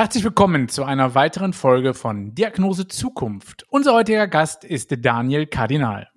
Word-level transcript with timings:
Herzlich 0.00 0.24
willkommen 0.24 0.70
zu 0.70 0.84
einer 0.84 1.14
weiteren 1.14 1.52
Folge 1.52 1.92
von 1.92 2.34
Diagnose 2.34 2.88
Zukunft. 2.88 3.66
Unser 3.68 3.92
heutiger 3.92 4.28
Gast 4.28 4.64
ist 4.64 4.96
Daniel 5.04 5.44
Kardinal. 5.46 6.08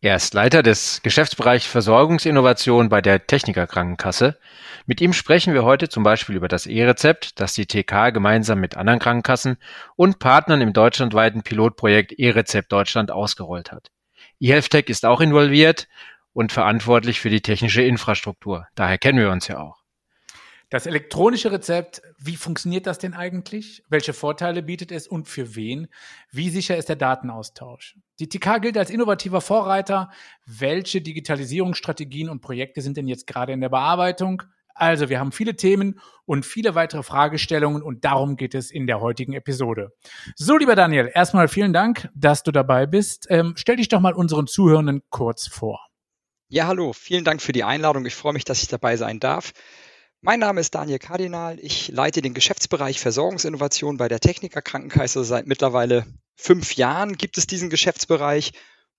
Er 0.00 0.16
ist 0.16 0.34
Leiter 0.34 0.64
des 0.64 1.00
Geschäftsbereichs 1.04 1.66
Versorgungsinnovation 1.66 2.88
bei 2.88 3.00
der 3.00 3.28
Techniker 3.28 3.68
Krankenkasse. 3.68 4.40
Mit 4.86 5.00
ihm 5.00 5.12
sprechen 5.12 5.54
wir 5.54 5.62
heute 5.62 5.88
zum 5.88 6.02
Beispiel 6.02 6.34
über 6.34 6.48
das 6.48 6.66
E-Rezept, 6.66 7.38
das 7.38 7.54
die 7.54 7.66
TK 7.66 8.12
gemeinsam 8.12 8.58
mit 8.58 8.76
anderen 8.76 8.98
Krankenkassen 8.98 9.58
und 9.94 10.18
Partnern 10.18 10.60
im 10.60 10.72
deutschlandweiten 10.72 11.44
Pilotprojekt 11.44 12.10
E-Rezept 12.18 12.72
Deutschland 12.72 13.12
ausgerollt 13.12 13.70
hat. 13.70 13.92
eHealthTech 14.40 14.88
ist 14.88 15.06
auch 15.06 15.20
involviert 15.20 15.86
und 16.32 16.50
verantwortlich 16.50 17.20
für 17.20 17.30
die 17.30 17.40
technische 17.40 17.82
Infrastruktur. 17.82 18.66
Daher 18.74 18.98
kennen 18.98 19.20
wir 19.20 19.30
uns 19.30 19.46
ja 19.46 19.60
auch. 19.60 19.79
Das 20.70 20.86
elektronische 20.86 21.50
Rezept, 21.50 22.00
wie 22.16 22.36
funktioniert 22.36 22.86
das 22.86 22.98
denn 22.98 23.12
eigentlich? 23.12 23.82
Welche 23.88 24.12
Vorteile 24.12 24.62
bietet 24.62 24.92
es 24.92 25.08
und 25.08 25.28
für 25.28 25.56
wen? 25.56 25.88
Wie 26.30 26.48
sicher 26.48 26.76
ist 26.76 26.88
der 26.88 26.94
Datenaustausch? 26.94 27.96
Die 28.20 28.28
TK 28.28 28.60
gilt 28.62 28.78
als 28.78 28.88
innovativer 28.88 29.40
Vorreiter. 29.40 30.10
Welche 30.46 31.00
Digitalisierungsstrategien 31.00 32.28
und 32.28 32.40
Projekte 32.40 32.82
sind 32.82 32.96
denn 32.96 33.08
jetzt 33.08 33.26
gerade 33.26 33.52
in 33.52 33.60
der 33.60 33.68
Bearbeitung? 33.68 34.44
Also, 34.72 35.08
wir 35.08 35.18
haben 35.18 35.32
viele 35.32 35.56
Themen 35.56 35.98
und 36.24 36.46
viele 36.46 36.76
weitere 36.76 37.02
Fragestellungen 37.02 37.82
und 37.82 38.04
darum 38.04 38.36
geht 38.36 38.54
es 38.54 38.70
in 38.70 38.86
der 38.86 39.00
heutigen 39.00 39.32
Episode. 39.32 39.90
So, 40.36 40.56
lieber 40.56 40.76
Daniel, 40.76 41.10
erstmal 41.12 41.48
vielen 41.48 41.72
Dank, 41.72 42.08
dass 42.14 42.44
du 42.44 42.52
dabei 42.52 42.86
bist. 42.86 43.26
Ähm, 43.28 43.54
stell 43.56 43.76
dich 43.76 43.88
doch 43.88 44.00
mal 44.00 44.14
unseren 44.14 44.46
Zuhörenden 44.46 45.02
kurz 45.10 45.48
vor. 45.48 45.84
Ja, 46.48 46.68
hallo, 46.68 46.92
vielen 46.92 47.24
Dank 47.24 47.42
für 47.42 47.52
die 47.52 47.64
Einladung. 47.64 48.06
Ich 48.06 48.14
freue 48.14 48.32
mich, 48.32 48.44
dass 48.44 48.62
ich 48.62 48.68
dabei 48.68 48.96
sein 48.96 49.18
darf. 49.18 49.52
Mein 50.22 50.40
Name 50.40 50.60
ist 50.60 50.74
Daniel 50.74 50.98
Kardinal. 50.98 51.58
Ich 51.62 51.88
leite 51.88 52.20
den 52.20 52.34
Geschäftsbereich 52.34 53.00
Versorgungsinnovation 53.00 53.96
bei 53.96 54.06
der 54.06 54.20
Techniker 54.20 54.60
Krankenkasse. 54.60 55.24
Seit 55.24 55.46
mittlerweile 55.46 56.04
fünf 56.36 56.76
Jahren 56.76 57.16
gibt 57.16 57.38
es 57.38 57.46
diesen 57.46 57.70
Geschäftsbereich 57.70 58.52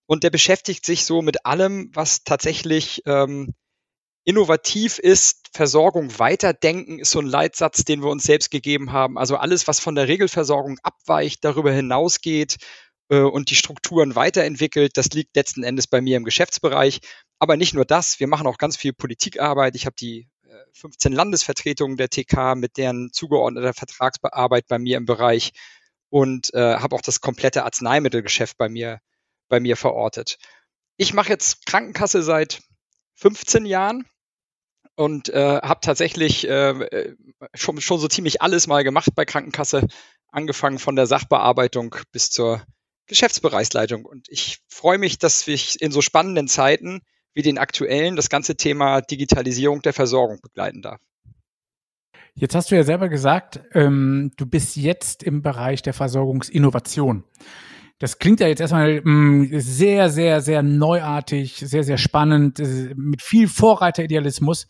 und 0.08 0.24
der 0.24 0.32
beschäftigt 0.32 0.84
sich 0.84 1.06
so 1.06 1.22
mit 1.22 1.46
allem, 1.46 1.92
was 1.94 2.24
tatsächlich 2.24 3.04
ähm, 3.06 3.54
innovativ 4.24 4.98
ist. 4.98 5.50
Versorgung 5.54 6.18
weiterdenken 6.18 6.98
ist 6.98 7.12
so 7.12 7.20
ein 7.20 7.28
Leitsatz, 7.28 7.84
den 7.84 8.02
wir 8.02 8.10
uns 8.10 8.24
selbst 8.24 8.50
gegeben 8.50 8.92
haben. 8.92 9.20
Also 9.20 9.38
alles, 9.38 9.68
was 9.68 9.80
von 9.80 9.94
der 9.94 10.08
Regelversorgung 10.08 10.80
abweicht, 10.82 11.46
darüber 11.46 11.72
hinausgeht 11.72 12.58
äh, 13.10 13.20
und 13.20 13.52
die 13.52 13.56
Strukturen 13.56 14.16
weiterentwickelt, 14.16 14.98
das 14.98 15.10
liegt 15.10 15.36
letzten 15.36 15.62
Endes 15.62 15.86
bei 15.86 16.02
mir 16.02 16.18
im 16.18 16.24
Geschäftsbereich. 16.24 17.00
Aber 17.38 17.58
nicht 17.58 17.76
nur 17.76 17.86
das, 17.86 18.20
wir 18.20 18.28
machen 18.28 18.48
auch 18.48 18.58
ganz 18.58 18.76
viel 18.76 18.94
Politikarbeit. 18.94 19.76
Ich 19.76 19.86
habe 19.86 19.96
die 19.96 20.31
15 20.74 21.12
Landesvertretungen 21.12 21.98
der 21.98 22.10
TK 22.10 22.56
mit 22.56 22.78
deren 22.78 23.12
zugeordneter 23.12 23.74
Vertragsbearbeit 23.74 24.68
bei 24.68 24.80
mir 24.80 24.98
im 24.98 25.06
Bereich 25.06 25.52
und 26.10 26.54
äh, 26.54 26.76
habe 26.76 26.96
auch 26.96 27.02
das 27.02 27.22
komplette 27.22 27.64
Arzneimittelgeschäft 27.64 28.58
bei 28.58 28.70
mir, 28.70 29.00
bei 29.48 29.60
mir 29.60 29.78
verortet. 29.78 30.38
Ich 30.98 31.14
mache 31.14 31.30
jetzt 31.30 31.66
Krankenkasse 31.66 32.22
seit 32.22 32.62
15 33.16 33.66
Jahren 33.66 34.06
und 34.96 35.30
äh, 35.30 35.62
habe 35.62 35.80
tatsächlich 35.82 36.48
äh, 36.48 37.16
schon, 37.54 37.80
schon 37.82 38.00
so 38.00 38.08
ziemlich 38.08 38.42
alles 38.42 38.68
mal 38.68 38.84
gemacht 38.84 39.10
bei 39.16 39.26
Krankenkasse, 39.26 39.88
angefangen 40.28 40.80
von 40.80 40.96
der 40.96 41.08
Sachbearbeitung 41.08 41.96
bis 42.12 42.30
zur 42.30 42.62
Geschäftsbereichsleitung. 43.08 44.06
Und 44.06 44.28
ich 44.30 44.60
freue 44.68 44.98
mich, 44.98 45.18
dass 45.18 45.48
ich 45.48 45.82
in 45.82 45.92
so 45.92 46.02
spannenden 46.02 46.48
Zeiten 46.48 47.02
wie 47.34 47.42
den 47.42 47.58
aktuellen 47.58 48.16
das 48.16 48.30
ganze 48.30 48.56
Thema 48.56 49.02
Digitalisierung 49.02 49.82
der 49.82 49.94
Versorgung 49.94 50.40
begleiten 50.42 50.82
darf. 50.82 51.00
Jetzt 52.34 52.56
hast 52.56 52.72
du 52.72 52.76
ja 52.76 52.84
selber 52.84 53.10
gesagt, 53.10 53.60
ähm, 53.74 54.32
du 54.38 54.46
bist 54.46 54.78
jetzt 54.78 55.22
im 55.22 55.42
Bereich 55.42 55.82
der 55.82 55.94
Versorgungsinnovation. 55.94 57.26
Das 58.00 58.18
klingt 58.18 58.40
ja 58.40 58.48
jetzt 58.48 58.62
erstmal 58.62 59.02
mh, 59.02 59.12
mm, 59.12 59.60
sehr, 59.60 60.10
sehr, 60.10 60.42
sehr 60.42 60.64
neuartig, 60.64 61.58
sehr, 61.58 61.84
sehr 61.84 61.98
spannend, 61.98 62.60
äh, 62.60 62.94
mit 62.96 63.22
viel 63.22 63.48
Vorreiteridealismus. 63.48 64.68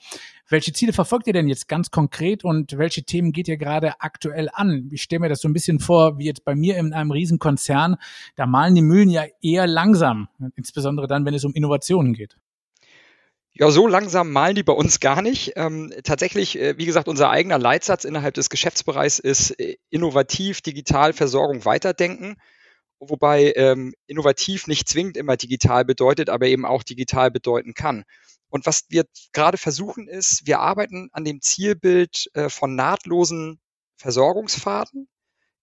Welche 0.50 0.74
Ziele 0.74 0.92
verfolgt 0.92 1.28
ihr 1.28 1.34
denn 1.34 1.48
jetzt 1.48 1.70
ganz 1.70 1.92
konkret 1.92 2.44
und 2.44 2.78
welche 2.78 3.04
Themen 3.04 3.32
geht 3.32 3.48
ihr 3.48 3.56
gerade 3.56 4.02
aktuell 4.02 4.50
an? 4.52 4.90
Ich 4.92 5.04
stelle 5.04 5.22
mir 5.22 5.30
das 5.30 5.40
so 5.40 5.48
ein 5.48 5.54
bisschen 5.54 5.80
vor, 5.80 6.18
wie 6.18 6.26
jetzt 6.26 6.44
bei 6.44 6.56
mir 6.56 6.78
in 6.78 6.92
einem 6.92 7.12
Riesenkonzern. 7.12 7.96
Da 8.36 8.48
malen 8.48 8.76
die 8.76 8.82
Mühlen 8.82 9.10
ja 9.10 9.24
eher 9.42 9.66
langsam, 9.66 10.28
insbesondere 10.58 11.08
dann, 11.08 11.26
wenn 11.26 11.34
es 11.34 11.46
um 11.46 11.54
Innovationen 11.54 12.14
geht. 12.14 12.36
Ja, 13.54 13.70
so 13.70 13.86
langsam 13.86 14.32
malen 14.32 14.56
die 14.56 14.64
bei 14.64 14.74
uns 14.74 15.00
gar 15.02 15.22
nicht. 15.22 15.54
Ähm, 15.58 15.94
tatsächlich, 16.04 16.58
äh, 16.58 16.78
wie 16.78 16.86
gesagt, 16.86 17.08
unser 17.10 17.30
eigener 17.30 17.60
Leitsatz 17.60 18.06
innerhalb 18.06 18.34
des 18.34 18.50
Geschäftsbereichs 18.50 19.20
ist 19.20 19.52
äh, 19.60 19.76
innovativ, 19.90 20.62
digital, 20.62 21.12
Versorgung 21.14 21.66
weiterdenken. 21.66 22.38
Wobei 23.00 23.54
ähm, 23.56 23.94
innovativ 24.08 24.68
nicht 24.68 24.88
zwingend 24.88 25.18
immer 25.18 25.36
digital 25.36 25.84
bedeutet, 25.84 26.30
aber 26.30 26.48
eben 26.48 26.66
auch 26.66 26.84
digital 26.84 27.30
bedeuten 27.32 27.74
kann. 27.74 28.06
Und 28.50 28.66
was 28.66 28.86
wir 28.90 29.06
gerade 29.34 29.58
versuchen 29.58 30.08
ist, 30.08 30.46
wir 30.46 30.60
arbeiten 30.60 31.10
an 31.12 31.26
dem 31.26 31.42
Zielbild 31.42 32.30
äh, 32.34 32.48
von 32.50 32.76
nahtlosen 32.76 33.60
Versorgungsfaden, 33.98 35.10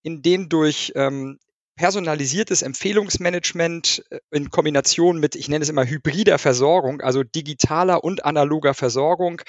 in 0.02 0.20
denen 0.22 0.48
durch 0.48 0.92
ähm, 0.94 1.38
personalisiertes 1.78 2.60
Empfehlungsmanagement 2.62 4.04
äh, 4.10 4.18
in 4.30 4.50
Kombination 4.50 5.18
mit, 5.18 5.34
ich 5.36 5.48
nenne 5.48 5.62
es 5.62 5.70
immer 5.70 5.86
hybrider 5.86 6.38
Versorgung, 6.38 7.00
also 7.00 7.22
digitaler 7.22 8.04
und 8.04 8.24
analoger 8.24 8.74
Versorgung, 8.74 9.40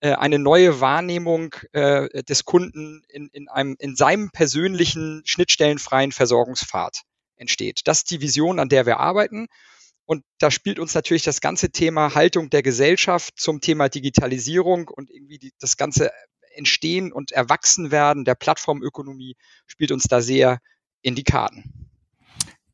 äh, 0.00 0.12
eine 0.12 0.38
neue 0.38 0.80
Wahrnehmung 0.80 1.54
äh, 1.72 2.22
des 2.24 2.44
Kunden 2.44 3.02
in, 3.08 3.28
in, 3.32 3.48
einem, 3.48 3.76
in 3.78 3.96
seinem 3.96 4.30
persönlichen 4.30 5.22
schnittstellenfreien 5.24 6.12
Versorgungspfad 6.12 7.02
entsteht. 7.36 7.82
Das 7.84 7.98
ist 7.98 8.10
die 8.10 8.20
Vision, 8.20 8.58
an 8.58 8.68
der 8.68 8.84
wir 8.84 8.98
arbeiten. 8.98 9.46
Und 10.04 10.24
da 10.40 10.50
spielt 10.50 10.80
uns 10.80 10.92
natürlich 10.94 11.22
das 11.22 11.40
ganze 11.40 11.70
Thema 11.70 12.16
Haltung 12.16 12.50
der 12.50 12.62
Gesellschaft 12.62 13.34
zum 13.38 13.60
Thema 13.60 13.88
Digitalisierung 13.88 14.88
und 14.88 15.08
irgendwie 15.08 15.38
die, 15.38 15.52
das 15.60 15.76
ganze 15.76 16.10
Entstehen 16.52 17.12
und 17.12 17.30
Erwachsenwerden 17.30 18.24
der 18.24 18.34
Plattformökonomie 18.34 19.36
spielt 19.68 19.92
uns 19.92 20.04
da 20.08 20.20
sehr 20.20 20.58
in 21.02 21.14
die 21.14 21.24
Karten. 21.24 21.80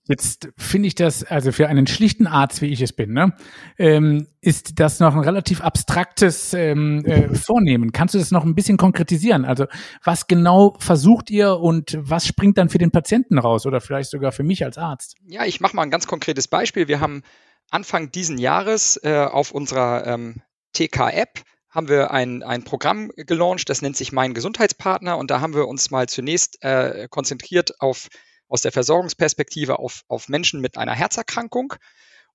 Jetzt 0.09 0.51
finde 0.57 0.87
ich 0.87 0.95
das, 0.95 1.25
also 1.25 1.51
für 1.51 1.67
einen 1.67 1.89
schlichten 1.89 2.29
Arzt, 2.29 2.63
wie 2.63 2.67
ich 2.67 2.81
es 2.81 2.93
bin, 2.93 3.13
ne, 3.13 3.33
ähm, 3.77 4.29
ist 4.41 4.79
das 4.79 5.01
noch 5.01 5.17
ein 5.17 5.25
relativ 5.25 5.61
abstraktes 5.61 6.55
ähm, 6.55 7.05
äh, 7.05 7.35
Vornehmen. 7.35 7.91
Kannst 7.91 8.15
du 8.15 8.19
das 8.19 8.31
noch 8.31 8.45
ein 8.45 8.55
bisschen 8.55 8.77
konkretisieren? 8.77 9.45
Also 9.45 9.67
was 10.05 10.29
genau 10.29 10.77
versucht 10.79 11.29
ihr 11.29 11.59
und 11.59 11.99
was 12.01 12.25
springt 12.25 12.57
dann 12.57 12.69
für 12.69 12.79
den 12.79 12.93
Patienten 12.93 13.37
raus 13.39 13.67
oder 13.67 13.81
vielleicht 13.81 14.11
sogar 14.11 14.31
für 14.31 14.45
mich 14.45 14.65
als 14.65 14.79
Arzt? 14.79 15.17
Ja, 15.27 15.45
ich 15.45 15.61
mache 15.61 15.75
mal 15.75 15.83
ein 15.83 15.91
ganz 15.91 16.07
konkretes 16.07 16.47
Beispiel. 16.47 16.87
Wir 16.87 17.01
haben 17.01 17.23
Anfang 17.71 18.13
diesen 18.13 18.39
Jahres 18.39 19.01
äh, 19.03 19.27
auf 19.29 19.51
unserer 19.51 20.07
ähm, 20.07 20.41
TK-App 20.73 21.43
haben 21.69 21.89
wir 21.89 22.11
ein, 22.11 22.43
ein 22.43 22.65
Programm 22.65 23.11
gelauncht, 23.17 23.69
das 23.69 23.83
nennt 23.83 23.99
sich 23.99 24.11
Mein 24.11 24.33
Gesundheitspartner 24.33 25.19
und 25.19 25.31
da 25.31 25.43
haben 25.43 25.53
wir 25.53 25.69
uns 25.69 25.91
mal 25.91 26.09
zunächst 26.09 26.63
äh, 26.63 27.07
konzentriert 27.11 27.83
auf 27.83 28.09
aus 28.49 28.63
der 28.63 28.73
Versorgungsperspektive 28.73 29.79
auf, 29.79 30.03
auf 30.09 30.29
Menschen 30.29 30.61
mit 30.61 30.79
einer 30.79 30.95
Herzerkrankung 30.95 31.75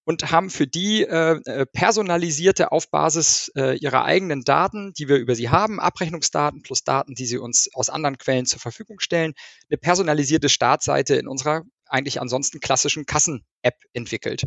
und 0.03 0.31
haben 0.31 0.49
für 0.49 0.67
die 0.67 1.03
äh, 1.03 1.39
äh, 1.45 1.65
personalisierte 1.65 2.71
auf 2.71 2.89
Basis 2.89 3.51
äh, 3.55 3.77
ihrer 3.77 4.03
eigenen 4.03 4.43
Daten, 4.43 4.93
die 4.93 5.07
wir 5.07 5.17
über 5.17 5.35
sie 5.35 5.49
haben, 5.49 5.79
Abrechnungsdaten 5.79 6.63
plus 6.63 6.83
Daten, 6.83 7.13
die 7.13 7.25
sie 7.25 7.37
uns 7.37 7.69
aus 7.73 7.89
anderen 7.89 8.17
Quellen 8.17 8.45
zur 8.45 8.59
Verfügung 8.59 8.99
stellen, 8.99 9.33
eine 9.69 9.77
personalisierte 9.77 10.49
Startseite 10.49 11.15
in 11.15 11.27
unserer 11.27 11.63
eigentlich 11.85 12.19
ansonsten 12.19 12.59
klassischen 12.59 13.05
Kassen-App 13.05 13.75
entwickelt. 13.93 14.43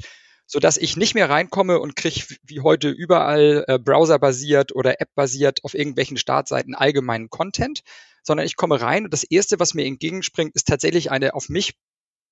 So 0.47 0.59
dass 0.59 0.77
ich 0.77 0.97
nicht 0.97 1.15
mehr 1.15 1.31
reinkomme 1.31 1.79
und 1.79 1.97
kriege 1.97 2.23
wie 2.43 2.61
heute 2.61 2.91
überall 2.91 3.65
äh, 3.67 3.79
browserbasiert 3.79 4.75
oder 4.75 5.01
App-basiert 5.01 5.65
auf 5.65 5.75
irgendwelchen 5.75 6.19
Startseiten 6.19 6.75
allgemeinen 6.75 7.31
Content, 7.31 7.81
sondern 8.25 8.47
ich 8.47 8.57
komme 8.57 8.81
rein 8.81 9.05
und 9.05 9.13
das 9.13 9.23
erste, 9.23 9.61
was 9.61 9.75
mir 9.75 9.85
entgegenspringt, 9.85 10.55
ist 10.55 10.67
tatsächlich 10.67 11.11
eine 11.13 11.35
auf 11.35 11.49
mich 11.49 11.75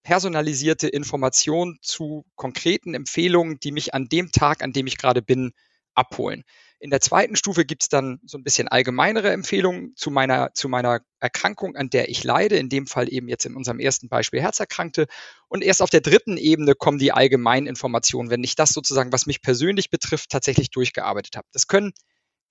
personalisierte 0.03 0.89
Informationen 0.89 1.79
zu 1.81 2.25
konkreten 2.35 2.95
Empfehlungen, 2.95 3.61
die 3.61 3.71
mich 3.71 3.95
an 3.95 4.09
dem 4.09 4.33
Tag, 4.33 4.63
an 4.63 4.73
dem 4.73 4.89
ich 4.89 4.99
gerade 4.99 5.23
bin, 5.23 5.53
abholen. 5.95 6.43
In 6.81 6.91
der 6.91 7.01
zweiten 7.01 7.37
Stufe 7.37 7.65
gibt 7.65 7.85
es 7.85 7.89
dann 7.89 8.19
so 8.25 8.37
ein 8.37 8.43
bisschen 8.43 8.67
allgemeinere 8.67 9.31
Empfehlungen 9.31 9.95
zu 9.95 10.11
meiner, 10.11 10.53
zu 10.53 10.69
meiner 10.69 11.01
Erkrankung, 11.21 11.77
an 11.77 11.91
der 11.91 12.09
ich 12.09 12.25
leide, 12.25 12.57
in 12.57 12.69
dem 12.69 12.89
Fall 12.89 13.13
eben 13.13 13.29
jetzt 13.29 13.47
in 13.47 13.55
unserem 13.55 13.79
ersten 13.79 14.09
Beispiel 14.09 14.41
Herzerkrankte. 14.41 15.07
Und 15.47 15.63
erst 15.63 15.81
auf 15.81 15.91
der 15.91 16.01
dritten 16.01 16.37
Ebene 16.39 16.75
kommen 16.75 16.99
die 16.99 17.13
allgemeinen 17.13 17.69
Informationen, 17.69 18.31
wenn 18.31 18.43
ich 18.43 18.57
das 18.57 18.71
sozusagen, 18.71 19.13
was 19.13 19.27
mich 19.27 19.43
persönlich 19.43 19.91
betrifft, 19.91 20.31
tatsächlich 20.31 20.71
durchgearbeitet 20.71 21.37
habe. 21.37 21.47
Das 21.53 21.69
können 21.69 21.93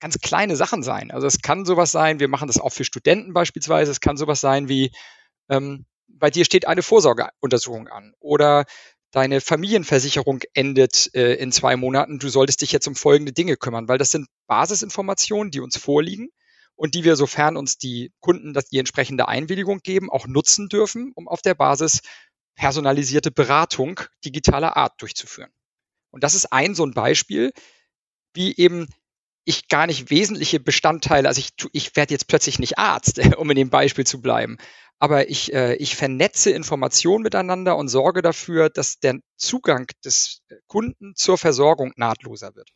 ganz 0.02 0.18
kleine 0.18 0.56
Sachen 0.56 0.82
sein. 0.82 1.12
Also 1.12 1.28
es 1.28 1.42
kann 1.42 1.64
sowas 1.64 1.92
sein, 1.92 2.18
wir 2.18 2.26
machen 2.26 2.48
das 2.48 2.58
auch 2.58 2.72
für 2.72 2.84
Studenten 2.84 3.32
beispielsweise, 3.32 3.92
es 3.92 4.00
kann 4.00 4.16
sowas 4.16 4.40
sein 4.40 4.68
wie, 4.68 4.90
ähm, 5.48 5.86
bei 6.08 6.28
dir 6.28 6.44
steht 6.44 6.66
eine 6.66 6.82
Vorsorgeuntersuchung 6.82 7.86
an 7.86 8.12
oder 8.18 8.64
deine 9.12 9.40
Familienversicherung 9.40 10.40
endet 10.54 11.14
äh, 11.14 11.34
in 11.34 11.52
zwei 11.52 11.76
Monaten, 11.76 12.18
du 12.18 12.28
solltest 12.28 12.62
dich 12.62 12.72
jetzt 12.72 12.88
um 12.88 12.96
folgende 12.96 13.32
Dinge 13.32 13.56
kümmern, 13.56 13.86
weil 13.86 13.98
das 13.98 14.10
sind 14.10 14.26
Basisinformationen, 14.48 15.52
die 15.52 15.60
uns 15.60 15.76
vorliegen 15.76 16.30
und 16.74 16.96
die 16.96 17.04
wir, 17.04 17.14
sofern 17.14 17.56
uns 17.56 17.78
die 17.78 18.10
Kunden 18.18 18.54
das, 18.54 18.64
die 18.70 18.78
entsprechende 18.78 19.28
Einwilligung 19.28 19.78
geben, 19.84 20.10
auch 20.10 20.26
nutzen 20.26 20.68
dürfen, 20.68 21.12
um 21.14 21.28
auf 21.28 21.42
der 21.42 21.54
Basis 21.54 22.00
personalisierte 22.56 23.30
Beratung 23.30 24.00
digitaler 24.24 24.76
Art 24.76 25.00
durchzuführen. 25.00 25.52
Und 26.10 26.24
das 26.24 26.34
ist 26.34 26.52
ein 26.52 26.74
so 26.74 26.84
ein 26.84 26.92
Beispiel, 26.92 27.52
wie 28.34 28.56
eben 28.56 28.88
ich 29.44 29.68
gar 29.68 29.86
nicht 29.86 30.10
wesentliche 30.10 30.60
Bestandteile, 30.60 31.28
also 31.28 31.40
ich, 31.40 31.50
ich 31.72 31.96
werde 31.96 32.14
jetzt 32.14 32.28
plötzlich 32.28 32.58
nicht 32.58 32.78
Arzt, 32.78 33.18
um 33.36 33.50
in 33.50 33.56
dem 33.56 33.70
Beispiel 33.70 34.06
zu 34.06 34.20
bleiben, 34.20 34.58
aber 34.98 35.28
ich, 35.28 35.52
äh, 35.52 35.74
ich 35.74 35.96
vernetze 35.96 36.50
Informationen 36.50 37.22
miteinander 37.22 37.76
und 37.76 37.88
sorge 37.88 38.22
dafür, 38.22 38.70
dass 38.70 38.98
der 38.98 39.18
Zugang 39.36 39.88
des 40.04 40.42
Kunden 40.68 41.14
zur 41.16 41.38
Versorgung 41.38 41.92
nahtloser 41.96 42.54
wird. 42.54 42.68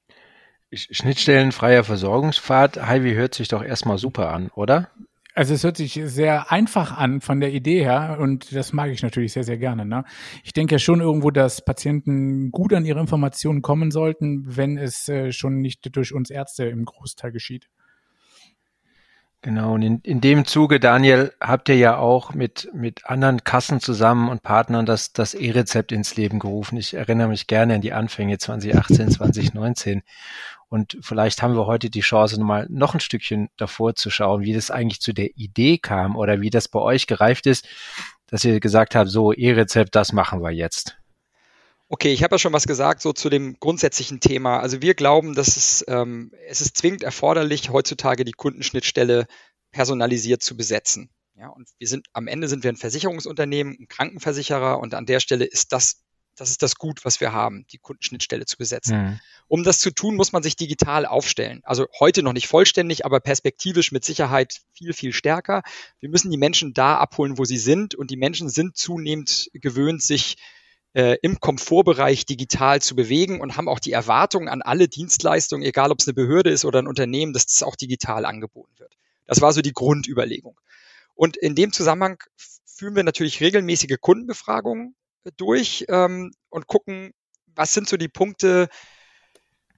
Schnittstellenfreier 0.72 1.84
Versorgungspfad, 1.84 2.84
Highway 2.84 3.14
hört 3.14 3.34
sich 3.34 3.48
doch 3.48 3.62
erstmal 3.62 3.98
super 3.98 4.32
an, 4.32 4.50
oder? 4.54 4.90
Also 5.36 5.52
es 5.52 5.64
hört 5.64 5.76
sich 5.76 6.00
sehr 6.02 6.50
einfach 6.50 6.96
an 6.96 7.20
von 7.20 7.40
der 7.40 7.52
Idee 7.52 7.84
her 7.84 8.16
und 8.18 8.56
das 8.56 8.72
mag 8.72 8.90
ich 8.90 9.02
natürlich 9.02 9.34
sehr, 9.34 9.44
sehr 9.44 9.58
gerne. 9.58 9.84
Ne? 9.84 10.04
Ich 10.42 10.54
denke 10.54 10.76
ja 10.76 10.78
schon 10.78 11.02
irgendwo, 11.02 11.30
dass 11.30 11.62
Patienten 11.62 12.50
gut 12.50 12.72
an 12.72 12.86
ihre 12.86 13.00
Informationen 13.00 13.60
kommen 13.60 13.90
sollten, 13.90 14.56
wenn 14.56 14.78
es 14.78 15.10
äh, 15.10 15.32
schon 15.32 15.60
nicht 15.60 15.94
durch 15.94 16.14
uns 16.14 16.30
Ärzte 16.30 16.64
im 16.64 16.86
Großteil 16.86 17.32
geschieht. 17.32 17.68
Genau, 19.42 19.74
und 19.74 19.82
in, 19.82 20.00
in 20.00 20.22
dem 20.22 20.46
Zuge, 20.46 20.80
Daniel, 20.80 21.32
habt 21.38 21.68
ihr 21.68 21.76
ja 21.76 21.98
auch 21.98 22.32
mit, 22.32 22.70
mit 22.72 23.04
anderen 23.04 23.44
Kassen 23.44 23.80
zusammen 23.80 24.30
und 24.30 24.42
Partnern 24.42 24.86
das, 24.86 25.12
das 25.12 25.34
E-Rezept 25.34 25.92
ins 25.92 26.16
Leben 26.16 26.38
gerufen. 26.38 26.78
Ich 26.78 26.94
erinnere 26.94 27.28
mich 27.28 27.46
gerne 27.46 27.74
an 27.74 27.82
die 27.82 27.92
Anfänge 27.92 28.38
2018, 28.38 29.10
2019. 29.10 30.02
Und 30.68 30.98
vielleicht 31.00 31.42
haben 31.42 31.54
wir 31.54 31.66
heute 31.66 31.90
die 31.90 32.00
Chance, 32.00 32.40
mal 32.40 32.66
noch 32.68 32.94
ein 32.94 33.00
Stückchen 33.00 33.48
davor 33.56 33.94
zu 33.94 34.10
schauen, 34.10 34.42
wie 34.42 34.52
das 34.52 34.70
eigentlich 34.70 35.00
zu 35.00 35.12
der 35.12 35.30
Idee 35.36 35.78
kam 35.78 36.16
oder 36.16 36.40
wie 36.40 36.50
das 36.50 36.68
bei 36.68 36.80
euch 36.80 37.06
gereift 37.06 37.46
ist, 37.46 37.68
dass 38.26 38.44
ihr 38.44 38.58
gesagt 38.58 38.94
habt, 38.94 39.08
so 39.08 39.32
E-Rezept, 39.32 39.94
das 39.94 40.12
machen 40.12 40.42
wir 40.42 40.50
jetzt. 40.50 40.96
Okay, 41.88 42.12
ich 42.12 42.24
habe 42.24 42.34
ja 42.34 42.38
schon 42.40 42.52
was 42.52 42.66
gesagt, 42.66 43.00
so 43.00 43.12
zu 43.12 43.30
dem 43.30 43.60
grundsätzlichen 43.60 44.18
Thema. 44.18 44.58
Also 44.58 44.82
wir 44.82 44.94
glauben, 44.94 45.34
dass 45.36 45.56
es, 45.56 45.84
ähm, 45.86 46.32
es 46.48 46.60
ist 46.60 46.76
zwingend 46.76 47.04
erforderlich, 47.04 47.70
heutzutage 47.70 48.24
die 48.24 48.32
Kundenschnittstelle 48.32 49.26
personalisiert 49.70 50.42
zu 50.42 50.56
besetzen. 50.56 51.10
Ja, 51.38 51.48
und 51.48 51.69
wir 51.78 51.86
sind, 51.86 52.06
am 52.12 52.26
Ende 52.26 52.48
sind 52.48 52.64
wir 52.64 52.72
ein 52.72 52.76
Versicherungsunternehmen, 52.76 53.76
ein 53.78 53.88
Krankenversicherer 53.88 54.80
und 54.80 54.94
an 54.94 55.06
der 55.06 55.20
Stelle 55.20 55.44
ist 55.44 55.72
das, 55.72 56.02
das 56.36 56.50
ist 56.50 56.62
das 56.62 56.76
Gut, 56.76 57.04
was 57.04 57.20
wir 57.20 57.32
haben, 57.32 57.66
die 57.72 57.78
Kundenschnittstelle 57.78 58.44
zu 58.44 58.56
besetzen. 58.56 58.96
Mhm. 58.96 59.20
Um 59.48 59.64
das 59.64 59.78
zu 59.78 59.90
tun, 59.90 60.16
muss 60.16 60.32
man 60.32 60.42
sich 60.42 60.56
digital 60.56 61.06
aufstellen. 61.06 61.60
Also 61.64 61.86
heute 61.98 62.22
noch 62.22 62.32
nicht 62.32 62.46
vollständig, 62.46 63.04
aber 63.04 63.20
perspektivisch 63.20 63.90
mit 63.90 64.04
Sicherheit 64.04 64.60
viel, 64.72 64.92
viel 64.92 65.12
stärker. 65.12 65.62
Wir 66.00 66.08
müssen 66.08 66.30
die 66.30 66.36
Menschen 66.36 66.74
da 66.74 66.98
abholen, 66.98 67.38
wo 67.38 67.44
sie 67.44 67.58
sind 67.58 67.94
und 67.94 68.10
die 68.10 68.16
Menschen 68.16 68.48
sind 68.48 68.76
zunehmend 68.76 69.50
gewöhnt, 69.54 70.02
sich 70.02 70.36
äh, 70.92 71.16
im 71.22 71.40
Komfortbereich 71.40 72.26
digital 72.26 72.80
zu 72.80 72.96
bewegen 72.96 73.40
und 73.40 73.56
haben 73.56 73.68
auch 73.68 73.80
die 73.80 73.92
Erwartung 73.92 74.48
an 74.48 74.62
alle 74.62 74.88
Dienstleistungen, 74.88 75.64
egal 75.64 75.90
ob 75.90 76.00
es 76.00 76.06
eine 76.06 76.14
Behörde 76.14 76.50
ist 76.50 76.64
oder 76.64 76.80
ein 76.80 76.86
Unternehmen, 76.86 77.32
dass 77.32 77.46
das 77.46 77.62
auch 77.62 77.76
digital 77.76 78.24
angeboten 78.24 78.72
wird. 78.78 78.96
Das 79.26 79.40
war 79.40 79.52
so 79.52 79.62
die 79.62 79.72
Grundüberlegung. 79.72 80.58
Und 81.14 81.36
in 81.36 81.54
dem 81.54 81.72
Zusammenhang 81.72 82.22
führen 82.64 82.94
wir 82.94 83.04
natürlich 83.04 83.40
regelmäßige 83.40 83.96
Kundenbefragungen 84.00 84.94
durch 85.37 85.84
ähm, 85.88 86.32
und 86.50 86.67
gucken, 86.67 87.12
was 87.55 87.73
sind 87.73 87.88
so 87.88 87.96
die 87.96 88.08
Punkte, 88.08 88.69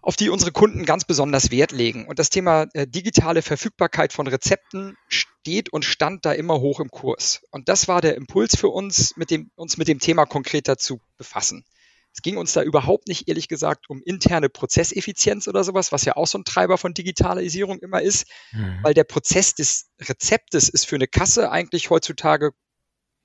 auf 0.00 0.16
die 0.16 0.30
unsere 0.30 0.52
Kunden 0.52 0.84
ganz 0.84 1.04
besonders 1.04 1.50
Wert 1.50 1.72
legen. 1.72 2.06
Und 2.06 2.18
das 2.18 2.30
Thema 2.30 2.66
äh, 2.72 2.86
digitale 2.86 3.42
Verfügbarkeit 3.42 4.12
von 4.12 4.26
Rezepten 4.26 4.96
steht 5.08 5.72
und 5.72 5.84
stand 5.84 6.24
da 6.24 6.32
immer 6.32 6.60
hoch 6.60 6.80
im 6.80 6.88
Kurs. 6.88 7.42
Und 7.50 7.68
das 7.68 7.88
war 7.88 8.00
der 8.00 8.16
Impuls 8.16 8.56
für 8.56 8.68
uns, 8.68 9.16
mit 9.16 9.30
dem, 9.30 9.50
uns 9.56 9.76
mit 9.76 9.88
dem 9.88 9.98
Thema 9.98 10.24
konkreter 10.24 10.78
zu 10.78 11.00
befassen. 11.16 11.64
Es 12.12 12.22
ging 12.22 12.36
uns 12.36 12.52
da 12.52 12.62
überhaupt 12.62 13.06
nicht, 13.06 13.28
ehrlich 13.28 13.48
gesagt, 13.48 13.90
um 13.90 14.02
interne 14.02 14.48
Prozesseffizienz 14.48 15.46
oder 15.46 15.62
sowas, 15.62 15.92
was 15.92 16.04
ja 16.04 16.16
auch 16.16 16.26
so 16.26 16.38
ein 16.38 16.44
Treiber 16.44 16.78
von 16.78 16.94
Digitalisierung 16.94 17.78
immer 17.78 18.02
ist, 18.02 18.26
mhm. 18.52 18.78
weil 18.82 18.94
der 18.94 19.04
Prozess 19.04 19.54
des 19.54 19.90
Rezeptes 20.00 20.68
ist 20.68 20.86
für 20.86 20.96
eine 20.96 21.06
Kasse 21.06 21.50
eigentlich 21.50 21.90
heutzutage 21.90 22.52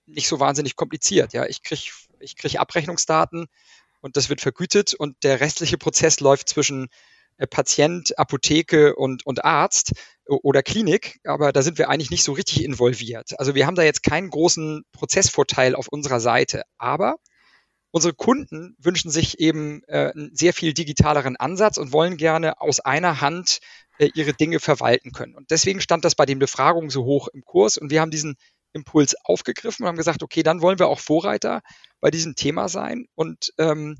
nicht 0.05 0.27
so 0.27 0.39
wahnsinnig 0.39 0.75
kompliziert. 0.75 1.33
Ja, 1.33 1.45
ich 1.45 1.63
kriege 1.63 1.81
ich 2.19 2.37
krieg 2.37 2.59
Abrechnungsdaten, 2.59 3.47
und 4.03 4.17
das 4.17 4.29
wird 4.29 4.41
vergütet 4.41 4.93
und 4.93 5.23
der 5.23 5.39
restliche 5.39 5.77
Prozess 5.77 6.19
läuft 6.19 6.49
zwischen 6.49 6.89
äh, 7.37 7.47
Patient, 7.47 8.19
Apotheke 8.19 8.95
und, 8.95 9.25
und 9.25 9.45
Arzt 9.45 9.93
oder 10.25 10.61
Klinik, 10.61 11.19
aber 11.23 11.51
da 11.51 11.61
sind 11.61 11.77
wir 11.77 11.89
eigentlich 11.89 12.11
nicht 12.11 12.23
so 12.23 12.33
richtig 12.33 12.63
involviert. 12.63 13.39
Also 13.39 13.55
wir 13.55 13.65
haben 13.65 13.75
da 13.75 13.83
jetzt 13.83 14.03
keinen 14.03 14.29
großen 14.29 14.83
Prozessvorteil 14.91 15.73
auf 15.75 15.87
unserer 15.87 16.19
Seite, 16.19 16.63
aber 16.77 17.15
unsere 17.91 18.13
Kunden 18.13 18.75
wünschen 18.77 19.09
sich 19.09 19.39
eben 19.39 19.83
äh, 19.87 20.11
einen 20.13 20.35
sehr 20.35 20.53
viel 20.53 20.73
digitaleren 20.73 21.37
Ansatz 21.37 21.77
und 21.77 21.93
wollen 21.93 22.17
gerne 22.17 22.59
aus 22.59 22.81
einer 22.81 23.21
Hand 23.21 23.59
äh, 23.99 24.09
ihre 24.15 24.33
Dinge 24.33 24.59
verwalten 24.59 25.11
können. 25.11 25.35
Und 25.35 25.49
deswegen 25.49 25.79
stand 25.79 26.03
das 26.03 26.15
bei 26.15 26.25
den 26.25 26.39
Befragungen 26.39 26.89
so 26.89 27.05
hoch 27.05 27.29
im 27.29 27.43
Kurs 27.43 27.77
und 27.77 27.89
wir 27.89 28.01
haben 28.01 28.11
diesen 28.11 28.35
Impuls 28.73 29.15
aufgegriffen 29.23 29.83
und 29.83 29.87
haben 29.87 29.97
gesagt, 29.97 30.23
okay, 30.23 30.43
dann 30.43 30.61
wollen 30.61 30.79
wir 30.79 30.87
auch 30.87 30.99
Vorreiter 30.99 31.61
bei 32.01 32.11
diesem 32.11 32.35
Thema 32.35 32.67
sein 32.69 33.05
und 33.15 33.53
ähm, 33.57 33.97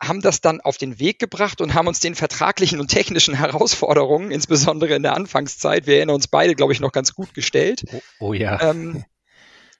haben 0.00 0.20
das 0.20 0.40
dann 0.40 0.60
auf 0.60 0.78
den 0.78 0.98
Weg 0.98 1.18
gebracht 1.18 1.60
und 1.60 1.74
haben 1.74 1.86
uns 1.86 2.00
den 2.00 2.14
vertraglichen 2.14 2.80
und 2.80 2.88
technischen 2.88 3.34
Herausforderungen, 3.38 4.30
insbesondere 4.30 4.94
in 4.94 5.02
der 5.02 5.14
Anfangszeit, 5.14 5.86
wir 5.86 5.96
erinnern 5.96 6.16
uns 6.16 6.28
beide, 6.28 6.54
glaube 6.54 6.72
ich, 6.72 6.80
noch 6.80 6.92
ganz 6.92 7.14
gut 7.14 7.34
gestellt. 7.34 7.84
Oh, 7.92 8.00
oh 8.20 8.32
ja. 8.32 8.60
Ähm, 8.60 9.04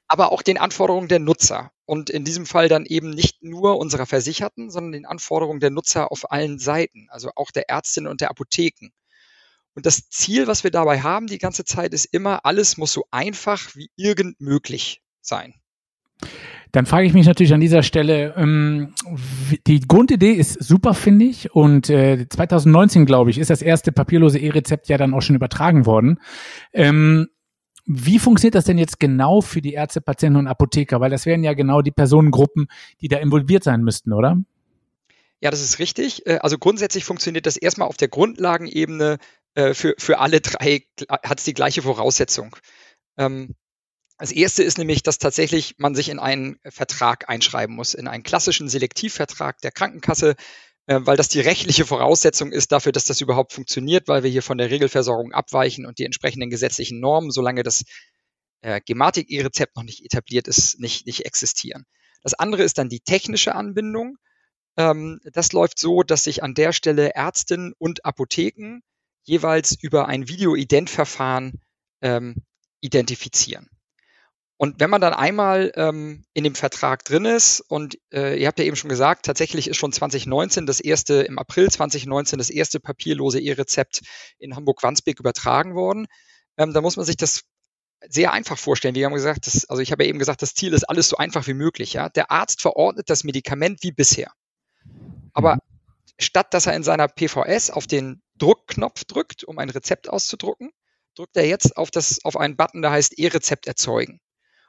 aber 0.06 0.30
auch 0.30 0.42
den 0.42 0.58
Anforderungen 0.58 1.08
der 1.08 1.18
Nutzer. 1.18 1.72
Und 1.86 2.10
in 2.10 2.24
diesem 2.24 2.46
Fall 2.46 2.68
dann 2.68 2.84
eben 2.84 3.10
nicht 3.10 3.42
nur 3.42 3.78
unserer 3.78 4.06
Versicherten, 4.06 4.70
sondern 4.70 4.92
den 4.92 5.06
Anforderungen 5.06 5.60
der 5.60 5.70
Nutzer 5.70 6.12
auf 6.12 6.30
allen 6.30 6.58
Seiten, 6.58 7.08
also 7.10 7.30
auch 7.34 7.50
der 7.50 7.68
Ärztinnen 7.68 8.10
und 8.10 8.20
der 8.20 8.30
Apotheken. 8.30 8.90
Und 9.74 9.86
das 9.86 10.08
Ziel, 10.08 10.46
was 10.46 10.64
wir 10.64 10.70
dabei 10.70 11.00
haben 11.00 11.26
die 11.26 11.38
ganze 11.38 11.64
Zeit, 11.64 11.94
ist 11.94 12.06
immer, 12.06 12.44
alles 12.44 12.76
muss 12.76 12.92
so 12.92 13.04
einfach 13.10 13.74
wie 13.74 13.90
irgend 13.96 14.40
möglich 14.40 15.02
sein. 15.20 15.54
Dann 16.72 16.86
frage 16.86 17.06
ich 17.06 17.12
mich 17.12 17.26
natürlich 17.26 17.52
an 17.52 17.60
dieser 17.60 17.82
Stelle, 17.82 18.34
ähm, 18.36 18.94
die 19.66 19.80
Grundidee 19.80 20.32
ist 20.32 20.62
super, 20.62 20.94
finde 20.94 21.26
ich. 21.26 21.54
Und 21.54 21.90
äh, 21.90 22.26
2019, 22.28 23.04
glaube 23.04 23.30
ich, 23.30 23.38
ist 23.38 23.50
das 23.50 23.60
erste 23.60 23.92
papierlose 23.92 24.38
E-Rezept 24.38 24.88
ja 24.88 24.96
dann 24.96 25.12
auch 25.12 25.20
schon 25.20 25.36
übertragen 25.36 25.84
worden. 25.84 26.18
Ähm, 26.72 27.28
wie 27.84 28.18
funktioniert 28.18 28.54
das 28.54 28.64
denn 28.64 28.78
jetzt 28.78 29.00
genau 29.00 29.40
für 29.40 29.60
die 29.60 29.74
Ärzte, 29.74 30.00
Patienten 30.00 30.38
und 30.38 30.46
Apotheker? 30.46 31.00
Weil 31.00 31.10
das 31.10 31.26
wären 31.26 31.44
ja 31.44 31.52
genau 31.52 31.82
die 31.82 31.90
Personengruppen, 31.90 32.68
die 33.02 33.08
da 33.08 33.18
involviert 33.18 33.64
sein 33.64 33.82
müssten, 33.82 34.12
oder? 34.12 34.38
Ja, 35.42 35.50
das 35.50 35.60
ist 35.60 35.78
richtig. 35.78 36.24
Äh, 36.26 36.38
also 36.40 36.56
grundsätzlich 36.56 37.04
funktioniert 37.04 37.44
das 37.44 37.56
erstmal 37.56 37.88
auf 37.88 37.96
der 37.98 38.08
Grundlagenebene 38.08 39.18
äh, 39.54 39.74
für, 39.74 39.94
für 39.98 40.18
alle 40.18 40.40
drei 40.40 40.86
hat 41.08 41.38
es 41.38 41.44
die 41.44 41.54
gleiche 41.54 41.82
Voraussetzung. 41.82 42.56
Ähm, 43.18 43.54
das 44.18 44.32
erste 44.32 44.62
ist 44.62 44.78
nämlich, 44.78 45.02
dass 45.02 45.18
tatsächlich 45.18 45.74
man 45.78 45.94
sich 45.94 46.08
in 46.08 46.18
einen 46.18 46.58
Vertrag 46.64 47.28
einschreiben 47.28 47.74
muss, 47.74 47.94
in 47.94 48.06
einen 48.06 48.22
klassischen 48.22 48.68
Selektivvertrag 48.68 49.60
der 49.62 49.72
Krankenkasse, 49.72 50.36
äh, 50.86 51.00
weil 51.02 51.16
das 51.16 51.28
die 51.28 51.40
rechtliche 51.40 51.84
Voraussetzung 51.84 52.52
ist 52.52 52.72
dafür, 52.72 52.92
dass 52.92 53.04
das 53.04 53.20
überhaupt 53.20 53.52
funktioniert, 53.52 54.08
weil 54.08 54.22
wir 54.22 54.30
hier 54.30 54.42
von 54.42 54.58
der 54.58 54.70
Regelversorgung 54.70 55.32
abweichen 55.32 55.86
und 55.86 55.98
die 55.98 56.04
entsprechenden 56.04 56.50
gesetzlichen 56.50 57.00
Normen, 57.00 57.30
solange 57.30 57.62
das 57.62 57.84
äh, 58.62 58.80
Gematik-E-Rezept 58.80 59.76
noch 59.76 59.82
nicht 59.82 60.04
etabliert 60.04 60.48
ist, 60.48 60.78
nicht, 60.80 61.06
nicht 61.06 61.26
existieren. 61.26 61.84
Das 62.22 62.34
andere 62.34 62.62
ist 62.62 62.78
dann 62.78 62.88
die 62.88 63.00
technische 63.00 63.54
Anbindung. 63.54 64.16
Ähm, 64.76 65.20
das 65.32 65.52
läuft 65.52 65.78
so, 65.78 66.02
dass 66.02 66.24
sich 66.24 66.42
an 66.42 66.54
der 66.54 66.72
Stelle 66.72 67.14
Ärztinnen 67.14 67.74
und 67.78 68.04
Apotheken 68.04 68.80
jeweils 69.24 69.76
über 69.80 70.08
ein 70.08 70.28
Video-Ident-Verfahren 70.28 71.60
ähm, 72.00 72.36
identifizieren. 72.80 73.68
Und 74.62 74.78
wenn 74.78 74.90
man 74.90 75.00
dann 75.00 75.12
einmal 75.12 75.72
ähm, 75.74 76.24
in 76.34 76.44
dem 76.44 76.54
Vertrag 76.54 77.04
drin 77.04 77.24
ist 77.24 77.60
und 77.60 77.98
äh, 78.12 78.40
ihr 78.40 78.46
habt 78.46 78.60
ja 78.60 78.64
eben 78.64 78.76
schon 78.76 78.90
gesagt, 78.90 79.24
tatsächlich 79.24 79.66
ist 79.66 79.76
schon 79.76 79.92
2019 79.92 80.66
das 80.66 80.78
erste, 80.78 81.14
im 81.22 81.38
April 81.38 81.68
2019 81.68 82.38
das 82.38 82.48
erste 82.48 82.78
papierlose 82.78 83.40
E-Rezept 83.40 84.02
in 84.38 84.54
Hamburg-Wandsbek 84.54 85.18
übertragen 85.18 85.74
worden, 85.74 86.06
ähm, 86.58 86.72
da 86.72 86.80
muss 86.80 86.96
man 86.96 87.04
sich 87.04 87.16
das 87.16 87.42
sehr 88.08 88.32
einfach 88.32 88.56
vorstellen. 88.58 88.94
Wir 88.94 89.06
haben 89.06 89.14
gesagt, 89.14 89.48
das, 89.48 89.64
also 89.64 89.82
ich 89.82 89.90
habe 89.90 90.04
ja 90.04 90.08
eben 90.08 90.20
gesagt, 90.20 90.42
das 90.42 90.54
Ziel 90.54 90.72
ist 90.72 90.84
alles 90.84 91.08
so 91.08 91.16
einfach 91.16 91.46
wie 91.46 91.54
möglich. 91.54 91.94
Ja? 91.94 92.08
Der 92.08 92.30
Arzt 92.30 92.60
verordnet 92.62 93.10
das 93.10 93.24
Medikament 93.24 93.82
wie 93.82 93.92
bisher. 93.92 94.30
Aber 95.32 95.56
mhm. 95.56 95.60
statt 96.20 96.54
dass 96.54 96.66
er 96.66 96.74
in 96.74 96.82
seiner 96.82 97.08
PVS 97.08 97.70
auf 97.70 97.86
den 97.86 98.22
Druckknopf 98.42 99.04
drückt, 99.04 99.44
um 99.44 99.58
ein 99.58 99.70
Rezept 99.70 100.08
auszudrucken, 100.08 100.72
drückt 101.14 101.36
er 101.36 101.46
jetzt 101.46 101.76
auf, 101.76 101.92
das, 101.92 102.24
auf 102.24 102.36
einen 102.36 102.56
Button, 102.56 102.82
der 102.82 102.90
heißt 102.90 103.16
E-Rezept 103.16 103.68
erzeugen. 103.68 104.20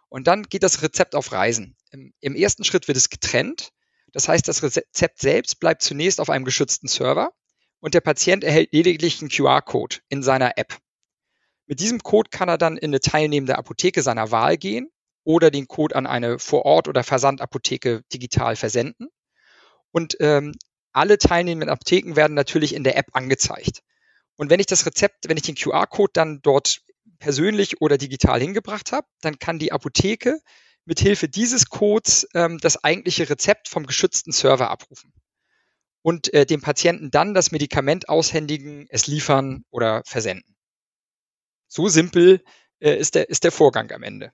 Und 0.09 0.27
dann 0.27 0.43
geht 0.43 0.61
das 0.61 0.83
Rezept 0.83 1.15
auf 1.15 1.31
Reisen. 1.31 1.75
Im, 1.89 2.13
Im 2.19 2.35
ersten 2.35 2.63
Schritt 2.63 2.87
wird 2.87 2.97
es 2.97 3.09
getrennt. 3.09 3.69
Das 4.11 4.27
heißt, 4.27 4.47
das 4.47 4.61
Rezept 4.61 5.19
selbst 5.19 5.59
bleibt 5.59 5.81
zunächst 5.81 6.21
auf 6.21 6.29
einem 6.29 6.45
geschützten 6.45 6.87
Server 6.87 7.31
und 7.79 7.95
der 7.95 8.01
Patient 8.01 8.43
erhält 8.43 8.73
lediglich 8.73 9.21
einen 9.21 9.31
QR-Code 9.31 9.97
in 10.07 10.21
seiner 10.21 10.55
App. 10.59 10.77
Mit 11.65 11.79
diesem 11.79 12.03
Code 12.03 12.29
kann 12.29 12.49
er 12.49 12.59
dann 12.59 12.77
in 12.77 12.91
eine 12.91 12.99
teilnehmende 12.99 13.57
Apotheke 13.57 14.03
seiner 14.03 14.29
Wahl 14.29 14.57
gehen 14.57 14.91
oder 15.23 15.49
den 15.49 15.67
Code 15.67 15.95
an 15.95 16.05
eine 16.05 16.37
Vorort- 16.37 16.87
oder 16.87 17.03
Versandapotheke 17.03 18.03
digital 18.13 18.55
versenden. 18.55 19.07
Und 19.91 20.15
ähm, 20.19 20.53
alle 20.93 21.17
teilnehmenden 21.17 21.69
Apotheken 21.69 22.15
werden 22.15 22.33
natürlich 22.33 22.73
in 22.73 22.83
der 22.83 22.97
App 22.97 23.07
angezeigt. 23.13 23.81
Und 24.35 24.49
wenn 24.49 24.59
ich 24.59 24.65
das 24.65 24.85
Rezept, 24.85 25.27
wenn 25.27 25.37
ich 25.37 25.43
den 25.43 25.55
QR-Code 25.55 26.11
dann 26.13 26.39
dort 26.41 26.81
persönlich 27.19 27.81
oder 27.81 27.97
digital 27.97 28.39
hingebracht 28.39 28.91
habe, 28.91 29.07
dann 29.21 29.39
kann 29.39 29.59
die 29.59 29.71
Apotheke 29.71 30.39
mit 30.85 30.99
Hilfe 30.99 31.29
dieses 31.29 31.67
Codes 31.69 32.27
ähm, 32.33 32.57
das 32.59 32.83
eigentliche 32.83 33.29
Rezept 33.29 33.69
vom 33.69 33.85
geschützten 33.85 34.31
Server 34.31 34.69
abrufen 34.69 35.13
und 36.01 36.33
äh, 36.33 36.45
dem 36.45 36.61
Patienten 36.61 37.09
dann 37.09 37.33
das 37.33 37.51
Medikament 37.51 38.09
aushändigen, 38.09 38.85
es 38.89 39.07
liefern 39.07 39.63
oder 39.71 40.03
versenden. 40.05 40.55
So 41.67 41.87
simpel 41.87 42.43
äh, 42.79 42.95
ist, 42.95 43.15
der, 43.15 43.29
ist 43.29 43.43
der 43.43 43.51
Vorgang 43.51 43.91
am 43.91 44.03
Ende. 44.03 44.31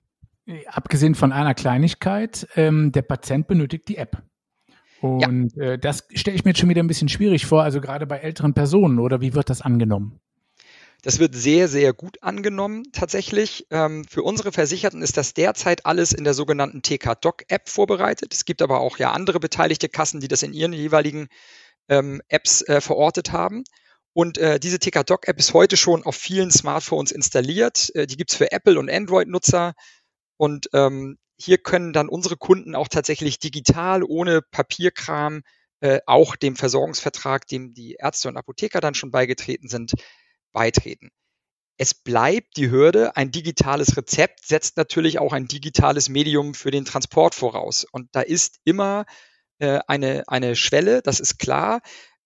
Abgesehen 0.66 1.14
von 1.14 1.32
einer 1.32 1.54
Kleinigkeit, 1.54 2.48
ähm, 2.56 2.90
der 2.90 3.02
Patient 3.02 3.46
benötigt 3.46 3.88
die 3.88 3.96
App. 3.96 4.22
Und 5.00 5.56
ja. 5.56 5.72
äh, 5.72 5.78
das 5.78 6.06
stelle 6.14 6.36
ich 6.36 6.44
mir 6.44 6.50
jetzt 6.50 6.60
schon 6.60 6.68
wieder 6.68 6.82
ein 6.82 6.88
bisschen 6.88 7.08
schwierig 7.08 7.46
vor, 7.46 7.62
also 7.62 7.80
gerade 7.80 8.06
bei 8.06 8.18
älteren 8.18 8.54
Personen, 8.54 8.98
oder 8.98 9.20
wie 9.20 9.34
wird 9.34 9.50
das 9.50 9.62
angenommen? 9.62 10.20
Das 11.02 11.18
wird 11.18 11.34
sehr, 11.34 11.68
sehr 11.68 11.94
gut 11.94 12.22
angenommen 12.22 12.84
tatsächlich. 12.92 13.66
Ähm, 13.70 14.04
für 14.04 14.22
unsere 14.22 14.52
Versicherten 14.52 15.00
ist 15.00 15.16
das 15.16 15.32
derzeit 15.32 15.86
alles 15.86 16.12
in 16.12 16.24
der 16.24 16.34
sogenannten 16.34 16.82
TK-Doc-App 16.82 17.70
vorbereitet. 17.70 18.34
Es 18.34 18.44
gibt 18.44 18.60
aber 18.60 18.80
auch 18.80 18.98
ja 18.98 19.12
andere 19.12 19.40
beteiligte 19.40 19.88
Kassen, 19.88 20.20
die 20.20 20.28
das 20.28 20.42
in 20.42 20.52
ihren 20.52 20.74
jeweiligen 20.74 21.28
ähm, 21.88 22.20
Apps 22.28 22.60
äh, 22.62 22.82
verortet 22.82 23.32
haben. 23.32 23.64
Und 24.12 24.36
äh, 24.36 24.60
diese 24.60 24.78
TK-Doc-App 24.78 25.38
ist 25.38 25.54
heute 25.54 25.78
schon 25.78 26.02
auf 26.02 26.16
vielen 26.16 26.50
Smartphones 26.50 27.12
installiert. 27.12 27.90
Äh, 27.94 28.06
die 28.06 28.16
gibt's 28.16 28.34
für 28.34 28.52
Apple- 28.52 28.78
und 28.78 28.90
Android-Nutzer. 28.90 29.72
Und 30.36 30.68
ähm, 30.74 31.16
hier 31.40 31.58
können 31.58 31.92
dann 31.92 32.08
unsere 32.08 32.36
Kunden 32.36 32.74
auch 32.74 32.88
tatsächlich 32.88 33.38
digital, 33.38 34.02
ohne 34.02 34.42
Papierkram, 34.42 35.42
äh, 35.80 36.00
auch 36.06 36.36
dem 36.36 36.56
Versorgungsvertrag, 36.56 37.46
dem 37.46 37.72
die 37.72 37.96
Ärzte 37.98 38.28
und 38.28 38.36
Apotheker 38.36 38.80
dann 38.80 38.94
schon 38.94 39.10
beigetreten 39.10 39.68
sind, 39.68 39.94
beitreten. 40.52 41.10
Es 41.78 41.94
bleibt 41.94 42.58
die 42.58 42.70
Hürde, 42.70 43.16
ein 43.16 43.30
digitales 43.30 43.96
Rezept 43.96 44.44
setzt 44.44 44.76
natürlich 44.76 45.18
auch 45.18 45.32
ein 45.32 45.48
digitales 45.48 46.10
Medium 46.10 46.52
für 46.52 46.70
den 46.70 46.84
Transport 46.84 47.34
voraus. 47.34 47.86
Und 47.90 48.10
da 48.12 48.20
ist 48.20 48.58
immer 48.64 49.06
äh, 49.58 49.80
eine, 49.86 50.24
eine 50.28 50.56
Schwelle, 50.56 51.00
das 51.00 51.20
ist 51.20 51.38
klar. 51.38 51.80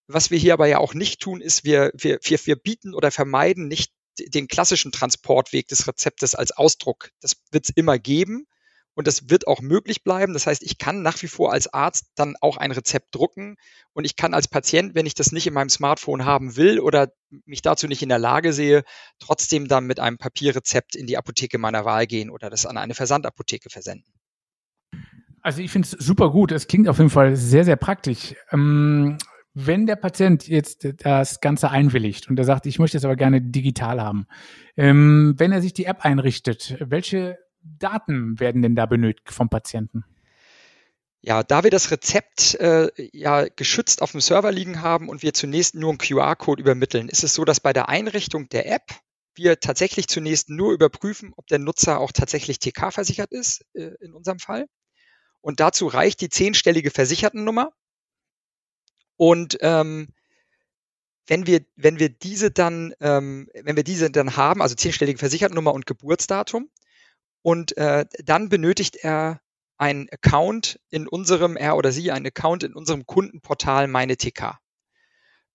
Was 0.09 0.33
wir 0.33 0.39
hier 0.39 0.55
aber 0.55 0.67
ja 0.67 0.79
auch 0.79 0.93
nicht 0.93 1.21
tun, 1.21 1.41
ist, 1.41 1.63
wir, 1.63 1.93
wir, 1.95 2.19
wir, 2.23 2.39
wir 2.45 2.57
bieten 2.57 2.95
oder 2.95 3.13
vermeiden 3.13 3.69
nicht 3.69 3.93
den 4.19 4.49
klassischen 4.49 4.91
Transportweg 4.91 5.69
des 5.69 5.87
Rezeptes 5.87 6.35
als 6.35 6.51
Ausdruck. 6.51 7.11
Das 7.21 7.37
wird 7.53 7.67
es 7.67 7.73
immer 7.77 8.01
geben 8.01 8.49
und 8.95 9.07
das 9.07 9.29
wird 9.29 9.47
auch 9.47 9.61
möglich 9.61 10.03
bleiben. 10.03 10.33
Das 10.33 10.47
heißt, 10.47 10.63
ich 10.63 10.79
kann 10.79 11.03
nach 11.03 11.21
wie 11.23 11.27
vor 11.27 11.53
als 11.53 11.73
Arzt 11.73 12.07
dann 12.15 12.37
auch 12.41 12.57
ein 12.57 12.71
Rezept 12.71 13.15
drucken 13.15 13.57
und 13.93 14.05
ich 14.05 14.17
kann 14.17 14.35
als 14.35 14.49
Patient, 14.49 14.95
wenn 14.95 15.07
ich 15.07 15.15
das 15.15 15.33
nicht 15.33 15.47
in 15.47 15.55
meinem 15.55 15.69
Smartphone 15.69 16.25
haben 16.25 16.57
will 16.57 16.81
oder 16.81 17.13
mich 17.45 17.63
dazu 17.63 17.87
nicht 17.87 18.03
in 18.03 18.09
der 18.09 18.19
Lage 18.19 18.53
sehe, 18.53 18.85
trotzdem 19.19 19.69
dann 19.69 19.87
mit 19.87 20.01
einem 20.01 20.19
Papierrezept 20.19 20.97
in 20.97 21.07
die 21.07 21.19
Apotheke 21.19 21.59
meiner 21.59 21.85
Wahl 21.85 22.07
gehen 22.07 22.31
oder 22.31 22.51
das 22.51 22.67
an 22.67 22.77
eine 22.77 22.95
Versandapotheke 22.95 23.71
versenden. 23.71 24.13
Also 25.43 25.61
ich 25.61 25.71
finde 25.71 25.87
es 25.87 26.05
super 26.05 26.31
gut. 26.31 26.53
Es 26.53 26.67
klingt 26.67 26.89
auf 26.89 26.99
jeden 26.99 27.11
Fall 27.11 27.37
sehr, 27.37 27.65
sehr 27.65 27.77
praktisch. 27.77 28.35
Ähm, 28.51 29.19
wenn 29.53 29.87
der 29.87 29.97
Patient 29.97 30.49
jetzt 30.49 30.89
das 31.05 31.41
Ganze 31.41 31.71
einwilligt 31.71 32.29
und 32.29 32.39
er 32.39 32.45
sagt, 32.45 32.67
ich 32.67 32.79
möchte 32.79 32.97
es 32.97 33.05
aber 33.05 33.15
gerne 33.15 33.41
digital 33.41 34.01
haben, 34.01 34.27
ähm, 34.77 35.35
wenn 35.37 35.53
er 35.53 35.63
sich 35.63 35.73
die 35.73 35.85
App 35.85 36.05
einrichtet, 36.05 36.77
welche 36.81 37.39
Daten 37.65 38.39
werden 38.39 38.63
denn 38.63 38.77
da 38.77 38.87
benötigt 38.87 39.33
vom 39.33 39.49
Patienten? 39.49 40.05
Ja, 41.21 41.43
da 41.43 41.65
wir 41.65 41.71
das 41.71 41.91
Rezept 41.91 42.55
äh, 42.57 42.91
ja 43.13 43.47
geschützt 43.49 44.03
auf 44.03 44.13
dem 44.13 44.21
Server 44.21 44.53
liegen 44.53 44.83
haben 44.83 45.09
und 45.09 45.23
wir 45.23 45.33
zunächst 45.33 45.75
nur 45.75 45.91
einen 45.91 45.99
QR-Code 45.99 46.61
übermitteln, 46.61 47.09
ist 47.09 47.25
es 47.25 47.35
so, 47.35 47.45
dass 47.45 47.61
bei 47.61 47.73
der 47.73 47.89
Einrichtung 47.89 48.49
der 48.51 48.71
App 48.71 48.93
wir 49.35 49.59
tatsächlich 49.59 50.07
zunächst 50.07 50.51
nur 50.51 50.73
überprüfen, 50.73 51.33
ob 51.37 51.47
der 51.47 51.59
Nutzer 51.59 51.99
auch 51.99 52.13
tatsächlich 52.13 52.59
TK 52.59 52.93
versichert 52.93 53.33
ist, 53.33 53.65
äh, 53.73 53.93
in 54.01 54.13
unserem 54.13 54.39
Fall. 54.39 54.67
Und 55.41 55.61
dazu 55.61 55.87
reicht 55.87 56.21
die 56.21 56.29
zehnstellige 56.29 56.91
Versichertennummer, 56.91 57.73
und 59.17 59.59
ähm, 59.61 60.09
wenn 61.27 61.47
wir, 61.47 61.65
wenn 61.77 61.99
wir 61.99 62.11
diese 62.11 62.51
dann, 62.51 62.95
ähm, 63.01 63.49
wenn 63.55 63.77
wir 63.77 63.85
diese 63.85 64.11
dann 64.11 64.37
haben, 64.37 64.61
also 64.61 64.75
zehnstellige 64.75 65.19
Versichertennummer 65.19 65.73
und 65.73 65.87
Geburtsdatum, 65.87 66.69
und 67.45 67.77
äh, 67.77 68.07
dann 68.25 68.49
benötigt 68.49 68.97
er 68.97 69.41
einen 69.77 70.09
Account 70.09 70.81
in 70.89 71.07
unserem, 71.07 71.57
er 71.57 71.77
oder 71.77 71.93
sie, 71.93 72.11
einen 72.11 72.27
Account 72.27 72.63
in 72.63 72.75
unserem 72.75 73.05
Kundenportal 73.05 73.87
Meine 73.87 74.17
TK. 74.17 74.59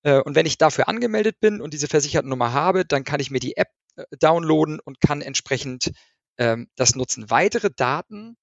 Äh, 0.04 0.20
und 0.20 0.36
wenn 0.36 0.46
ich 0.46 0.60
dafür 0.60 0.88
angemeldet 0.88 1.40
bin 1.40 1.62
und 1.62 1.74
diese 1.74 1.88
Versichertennummer 1.88 2.54
habe, 2.54 2.86
dann 2.86 3.04
kann 3.04 3.20
ich 3.20 3.32
mir 3.32 3.40
die 3.40 3.58
App 3.58 3.70
äh, 3.96 4.04
downloaden 4.20 4.80
und 4.80 5.02
kann 5.02 5.22
entsprechend 5.22 5.92
ähm, 6.38 6.70
das 6.76 6.94
nutzen. 6.94 7.32
Weitere 7.32 7.72
Daten 7.76 8.38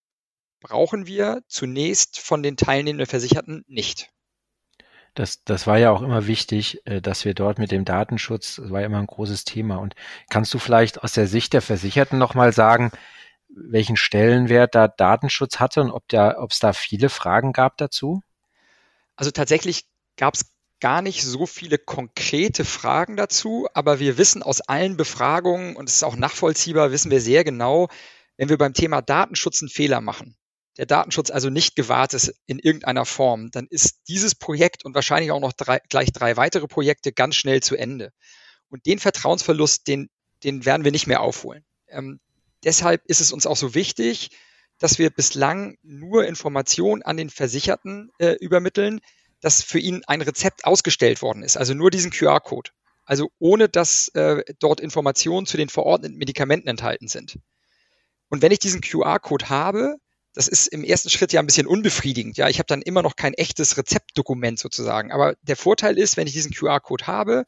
brauchen 0.61 1.07
wir 1.07 1.43
zunächst 1.47 2.19
von 2.19 2.43
den 2.43 2.57
teilnehmenden 2.57 3.07
Versicherten 3.07 3.63
nicht. 3.69 4.11
Das, 5.15 5.45
das 5.45 5.69
war 5.69 5.79
ja 5.79 5.93
auch 5.93 6.03
immer 6.03 6.27
wichtig, 6.27 6.85
äh, 6.85 7.01
dass 7.01 7.25
wir 7.25 7.35
dort 7.35 7.61
mit 7.61 7.71
dem 7.71 7.85
Datenschutz, 7.85 8.57
das 8.57 8.71
war 8.73 8.81
ja 8.81 8.87
immer 8.87 8.99
ein 8.99 9.07
großes 9.07 9.45
Thema. 9.45 9.77
Und 9.77 9.95
kannst 10.31 10.53
du 10.53 10.59
vielleicht 10.59 11.05
aus 11.05 11.13
der 11.13 11.29
Sicht 11.29 11.53
der 11.53 11.63
Versicherten 11.63 12.19
nochmal 12.19 12.53
sagen, 12.53 12.91
welchen 13.49 13.97
Stellenwert 13.97 14.75
da 14.75 14.89
Datenschutz 14.89 15.59
hatte 15.59 15.83
und 15.83 15.91
ob 15.91 16.09
da, 16.09 16.39
ob 16.39 16.53
es 16.53 16.59
da 16.59 16.73
viele 16.73 17.09
Fragen 17.09 17.53
gab 17.53 17.77
dazu? 17.77 18.23
Also 19.17 19.31
tatsächlich 19.31 19.87
gab 20.17 20.35
es 20.35 20.47
gar 20.81 21.03
nicht 21.03 21.23
so 21.25 21.47
viele 21.47 21.79
konkrete 21.79 22.65
Fragen 22.65 23.17
dazu, 23.17 23.67
aber 23.73 23.99
wir 23.99 24.19
wissen 24.19 24.43
aus 24.43 24.61
allen 24.61 24.97
Befragungen, 24.97 25.77
und 25.77 25.89
es 25.89 25.97
ist 25.97 26.05
auch 26.05 26.17
nachvollziehbar, 26.17 26.91
wissen 26.93 27.11
wir 27.11 27.21
sehr 27.21 27.45
genau, 27.45 27.89
wenn 28.37 28.51
wir 28.51 28.59
beim 28.59 28.75
Thema 28.75 29.01
Datenschutz 29.01 29.63
einen 29.63 29.71
Fehler 29.71 30.03
machen, 30.03 30.37
der 30.77 30.85
Datenschutz 30.85 31.31
also 31.31 31.49
nicht 31.49 31.77
gewahrt 31.77 32.13
ist 32.13 32.35
in 32.47 32.59
irgendeiner 32.59 33.07
Form, 33.07 33.51
dann 33.51 33.67
ist 33.71 34.01
dieses 34.09 34.35
Projekt 34.35 34.85
und 34.85 34.95
wahrscheinlich 34.95 35.31
auch 35.31 35.41
noch 35.41 35.55
drei, 35.55 35.81
gleich 35.89 36.13
drei 36.13 36.37
weitere 36.37 36.67
Projekte 36.67 37.13
ganz 37.13 37.37
schnell 37.37 37.63
zu 37.63 37.77
Ende. 37.77 38.13
Und 38.69 38.85
den 38.85 38.99
Vertrauensverlust, 38.99 39.87
den, 39.87 40.11
den 40.45 40.67
werden 40.67 40.85
wir 40.85 40.93
nicht 40.93 41.07
mehr 41.07 41.23
aufholen. 41.23 41.65
Ähm, 41.89 42.21
deshalb 42.67 43.03
ist 43.07 43.21
es 43.21 43.33
uns 43.33 43.47
auch 43.47 43.57
so 43.57 43.75
wichtig, 43.75 44.31
dass 44.79 44.99
wir 44.99 45.09
bislang 45.09 45.79
nur 45.83 46.27
Informationen 46.27 47.03
an 47.03 47.17
den 47.17 47.31
Versicherten 47.31 48.11
äh, 48.19 48.33
übermitteln, 48.33 49.01
dass 49.41 49.63
für 49.63 49.79
ihn 49.79 50.03
ein 50.07 50.21
Rezept 50.21 50.67
ausgestellt 50.67 51.23
worden 51.23 51.43
ist, 51.43 51.57
also 51.57 51.73
nur 51.73 51.91
diesen 51.91 52.11
QR-Code. 52.11 52.73
Also 53.05 53.31
ohne 53.39 53.69
dass 53.69 54.09
äh, 54.09 54.43
dort 54.59 54.81
Informationen 54.81 55.47
zu 55.47 55.57
den 55.57 55.69
verordneten 55.69 56.17
Medikamenten 56.17 56.69
enthalten 56.69 57.09
sind. 57.09 57.39
Und 58.29 58.43
wenn 58.43 58.51
ich 58.51 58.59
diesen 58.59 58.81
QR-Code 58.81 59.49
habe, 59.49 59.97
das 60.35 60.49
ist 60.49 60.67
im 60.67 60.83
ersten 60.83 61.09
Schritt 61.09 61.33
ja 61.33 61.41
ein 61.41 61.47
bisschen 61.47 61.69
unbefriedigend. 61.69 62.37
Ja, 62.37 62.49
ich 62.49 62.59
habe 62.59 62.67
dann 62.67 62.83
immer 62.83 63.03
noch 63.03 63.15
kein 63.15 63.33
echtes 63.35 63.79
Rezeptdokument 63.79 64.59
sozusagen. 64.59 65.13
Aber 65.13 65.37
der 65.43 65.57
Vorteil 65.57 65.97
ist, 65.97 66.17
wenn 66.17 66.27
ich 66.27 66.33
diesen 66.33 66.53
QR-Code 66.53 67.07
habe, 67.07 67.45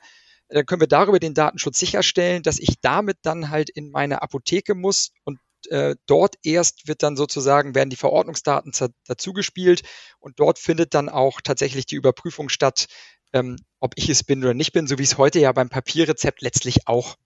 dann 0.48 0.66
können 0.66 0.80
wir 0.80 0.88
darüber 0.88 1.18
den 1.18 1.34
Datenschutz 1.34 1.78
sicherstellen, 1.78 2.42
dass 2.42 2.58
ich 2.58 2.80
damit 2.80 3.18
dann 3.22 3.50
halt 3.50 3.70
in 3.70 3.90
meine 3.90 4.22
Apotheke 4.22 4.74
muss 4.74 5.12
und 5.24 5.38
äh, 5.68 5.96
dort 6.06 6.36
erst 6.42 6.88
wird 6.88 7.02
dann 7.02 7.16
sozusagen, 7.16 7.74
werden 7.74 7.90
die 7.90 7.96
Verordnungsdaten 7.96 8.72
dazugespielt 9.06 9.82
und 10.20 10.38
dort 10.40 10.58
findet 10.58 10.94
dann 10.94 11.08
auch 11.08 11.40
tatsächlich 11.40 11.86
die 11.86 11.96
Überprüfung 11.96 12.48
statt, 12.48 12.86
ähm, 13.32 13.56
ob 13.80 13.92
ich 13.96 14.08
es 14.08 14.24
bin 14.24 14.42
oder 14.42 14.54
nicht 14.54 14.72
bin, 14.72 14.86
so 14.86 14.98
wie 14.98 15.02
es 15.02 15.18
heute 15.18 15.40
ja 15.40 15.52
beim 15.52 15.68
Papierrezept 15.68 16.42
letztlich 16.42 16.86
auch 16.86 17.16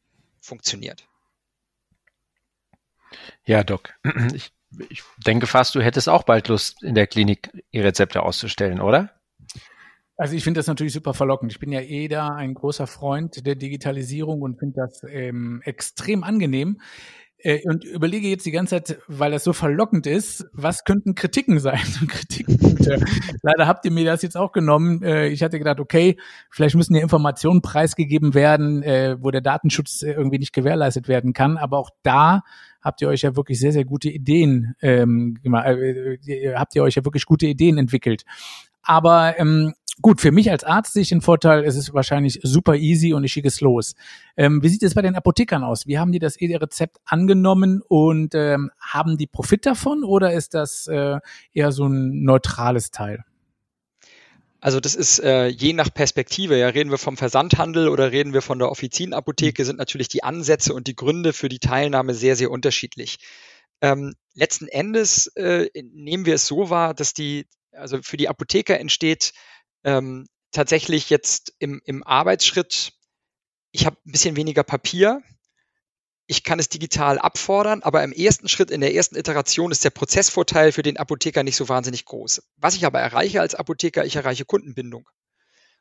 funktioniert. 0.41 1.07
Ja, 3.45 3.62
Doc. 3.62 3.95
Ich, 4.35 4.50
ich 4.88 5.02
denke 5.19 5.47
fast, 5.47 5.75
du 5.75 5.83
hättest 5.83 6.09
auch 6.09 6.23
bald 6.23 6.49
Lust, 6.49 6.83
in 6.83 6.95
der 6.95 7.07
Klinik 7.07 7.50
E-Rezepte 7.73 8.23
auszustellen, 8.23 8.81
oder? 8.81 9.22
Also 10.16 10.37
ich 10.37 10.45
finde 10.45 10.59
das 10.59 10.66
natürlich 10.66 10.92
super 10.92 11.14
verlockend. 11.14 11.52
Ich 11.52 11.59
bin 11.59 11.73
ja 11.73 11.81
eh 11.81 12.09
da 12.09 12.28
ein 12.28 12.54
großer 12.54 12.87
Freund 12.87 13.47
der 13.47 13.54
Digitalisierung 13.54 14.42
und 14.42 14.59
finde 14.59 14.75
das 14.76 15.02
ähm, 15.09 15.62
extrem 15.64 16.23
angenehm. 16.23 16.78
Äh, 17.45 17.61
und 17.64 17.85
überlege 17.85 18.28
jetzt 18.28 18.47
die 18.47 18.52
ganze 18.52 18.83
Zeit, 18.83 18.99
weil 19.09 19.33
das 19.33 19.42
so 19.42 19.52
verlockend 19.52 20.07
ist, 20.07 20.47
was 20.52 20.85
könnten 20.85 21.14
Kritiken 21.14 21.59
sein? 21.59 21.81
Kritikpunkte. 22.09 23.04
Leider 23.42 23.66
habt 23.66 23.85
ihr 23.85 23.90
mir 23.90 24.04
das 24.04 24.23
jetzt 24.23 24.37
auch 24.37 24.52
genommen. 24.52 25.02
Äh, 25.02 25.28
ich 25.28 25.42
hatte 25.42 25.59
gedacht, 25.59 25.81
okay, 25.81 26.16
vielleicht 26.50 26.76
müssen 26.76 26.95
ja 26.95 27.02
Informationen 27.02 27.61
preisgegeben 27.61 28.35
werden, 28.35 28.83
äh, 28.85 29.16
wo 29.21 29.33
der 29.33 29.40
Datenschutz 29.40 30.02
irgendwie 30.02 30.38
nicht 30.38 30.52
gewährleistet 30.52 31.09
werden 31.09 31.33
kann. 31.33 31.57
Aber 31.57 31.78
auch 31.78 31.90
da 32.04 32.42
habt 32.81 33.02
ihr 33.02 33.09
euch 33.09 33.23
ja 33.23 33.35
wirklich 33.35 33.59
sehr, 33.59 33.73
sehr 33.73 33.85
gute 33.85 34.09
Ideen, 34.09 34.75
ähm, 34.81 35.38
habt 35.45 36.75
ihr 36.75 36.83
euch 36.83 36.95
ja 36.95 37.04
wirklich 37.04 37.26
gute 37.26 37.47
Ideen 37.47 37.78
entwickelt. 37.78 38.25
Aber 38.83 39.38
ähm, 39.38 39.75
gut, 40.00 40.20
für 40.20 40.32
mich 40.32 40.50
als 40.50 40.64
Arzt 40.64 40.94
sehe 40.94 41.02
ich 41.02 41.11
den 41.11 41.20
Vorteil, 41.20 41.64
es 41.64 41.76
ist 41.76 41.92
wahrscheinlich 41.92 42.40
super 42.42 42.76
easy 42.76 43.12
und 43.12 43.25
ich 43.25 43.32
schicke 43.32 43.49
es 43.49 43.61
los. 43.61 43.94
Ähm, 44.37 44.62
wie 44.62 44.68
sieht 44.68 44.82
es 44.82 44.94
bei 44.94 45.02
den 45.02 45.16
Apothekern 45.16 45.64
aus? 45.64 45.87
Wie 45.87 45.99
haben 45.99 46.12
die 46.12 46.18
das 46.18 46.37
E-Rezept 46.37 46.99
angenommen 47.04 47.82
und 47.87 48.34
ähm, 48.34 48.70
haben 48.80 49.18
die 49.18 49.26
Profit 49.26 49.66
davon 49.66 50.04
oder 50.04 50.32
ist 50.32 50.54
das 50.54 50.87
äh, 50.87 51.18
eher 51.52 51.72
so 51.72 51.87
ein 51.87 52.22
neutrales 52.22 52.90
Teil? 52.90 53.25
Also 54.61 54.78
das 54.78 54.94
ist 54.94 55.18
äh, 55.18 55.49
je 55.49 55.72
nach 55.72 55.92
Perspektive. 55.92 56.56
Ja, 56.56 56.68
reden 56.68 56.92
wir 56.92 56.99
vom 56.99 57.16
Versandhandel 57.16 57.88
oder 57.88 58.12
reden 58.12 58.32
wir 58.32 58.42
von 58.42 58.61
der 58.61 58.70
Offizienapotheke, 58.70 59.64
sind 59.64 59.76
natürlich 59.76 60.06
die 60.06 60.22
Ansätze 60.22 60.72
und 60.72 60.87
die 60.87 60.94
Gründe 60.94 61.32
für 61.32 61.49
die 61.49 61.58
Teilnahme 61.58 62.14
sehr, 62.14 62.37
sehr 62.37 62.49
unterschiedlich. 62.49 63.18
Ähm, 63.80 64.14
letzten 64.34 64.68
Endes 64.68 65.26
äh, 65.34 65.68
nehmen 65.75 66.26
wir 66.26 66.37
es 66.37 66.46
so 66.46 66.70
wahr, 66.70 66.94
dass 66.94 67.12
die, 67.12 67.49
also 67.72 67.99
für 68.02 68.16
die 68.16 68.28
Apotheker 68.28 68.78
entsteht 68.78 69.32
ähm, 69.85 70.27
tatsächlich 70.51 71.11
jetzt 71.11 71.55
im, 71.59 71.81
im 71.85 72.03
Arbeitsschritt, 72.03 72.93
ich 73.73 73.87
habe 73.87 73.97
ein 74.07 74.12
bisschen 74.12 74.37
weniger 74.37 74.62
Papier, 74.62 75.23
ich 76.27 76.45
kann 76.45 76.59
es 76.59 76.69
digital 76.69 77.19
abfordern, 77.19 77.83
aber 77.83 78.03
im 78.05 78.12
ersten 78.12 78.49
Schritt, 78.49 78.71
in 78.71 78.81
der 78.81 78.95
ersten 78.95 79.17
Iteration 79.17 79.71
ist 79.71 79.85
der 79.85 79.91
Prozessvorteil 79.91 80.73
für 80.73 80.83
den 80.83 80.97
Apotheker 80.97 81.43
nicht 81.43 81.57
so 81.57 81.69
wahnsinnig 81.69 82.05
groß. 82.05 82.43
Was 82.57 82.75
ich 82.75 82.87
aber 82.87 83.01
erreiche 83.01 83.41
als 83.41 83.55
Apotheker, 83.55 84.05
ich 84.05 84.17
erreiche 84.17 84.45
Kundenbindung. 84.45 85.09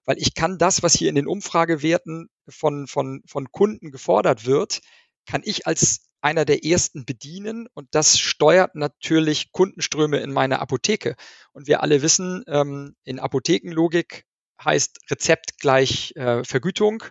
Weil 0.04 0.18
ich 0.18 0.34
kann 0.34 0.58
das, 0.58 0.82
was 0.82 0.94
hier 0.94 1.10
in 1.10 1.16
den 1.16 1.28
Umfragewerten 1.28 2.30
von, 2.50 2.88
von, 2.88 3.22
von 3.28 3.52
Kunden 3.52 3.92
gefordert 3.92 4.46
wird, 4.46 4.82
kann 5.26 5.42
ich 5.46 5.68
als 5.68 6.11
einer 6.22 6.46
der 6.46 6.64
ersten 6.64 7.06
bedienen 7.06 7.68
und 7.74 7.90
das 7.92 8.20
steuert 8.20 8.76
natürlich 8.76 9.52
Kundenströme 9.52 10.20
in 10.20 10.32
meine 10.32 10.60
Apotheke. 10.60 11.16
Und 11.52 11.68
wir 11.68 11.82
alle 11.82 12.02
wissen, 12.02 12.44
ähm, 12.48 12.96
in 13.04 13.20
Apothekenlogik 13.20 14.26
heißt 14.64 15.00
Rezept 15.10 15.60
gleich 15.60 16.16
äh, 16.16 16.44
Vergütung. 16.44 17.04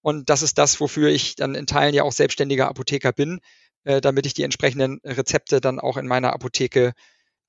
Und 0.00 0.30
das 0.30 0.42
ist 0.42 0.58
das, 0.58 0.80
wofür 0.80 1.10
ich 1.10 1.34
dann 1.34 1.54
in 1.54 1.66
Teilen 1.66 1.94
ja 1.94 2.04
auch 2.04 2.12
selbstständiger 2.12 2.68
Apotheker 2.68 3.12
bin, 3.12 3.40
äh, 3.84 4.00
damit 4.00 4.26
ich 4.26 4.34
die 4.34 4.44
entsprechenden 4.44 5.00
Rezepte 5.04 5.60
dann 5.60 5.80
auch 5.80 5.96
in 5.96 6.06
meiner 6.06 6.32
Apotheke 6.32 6.92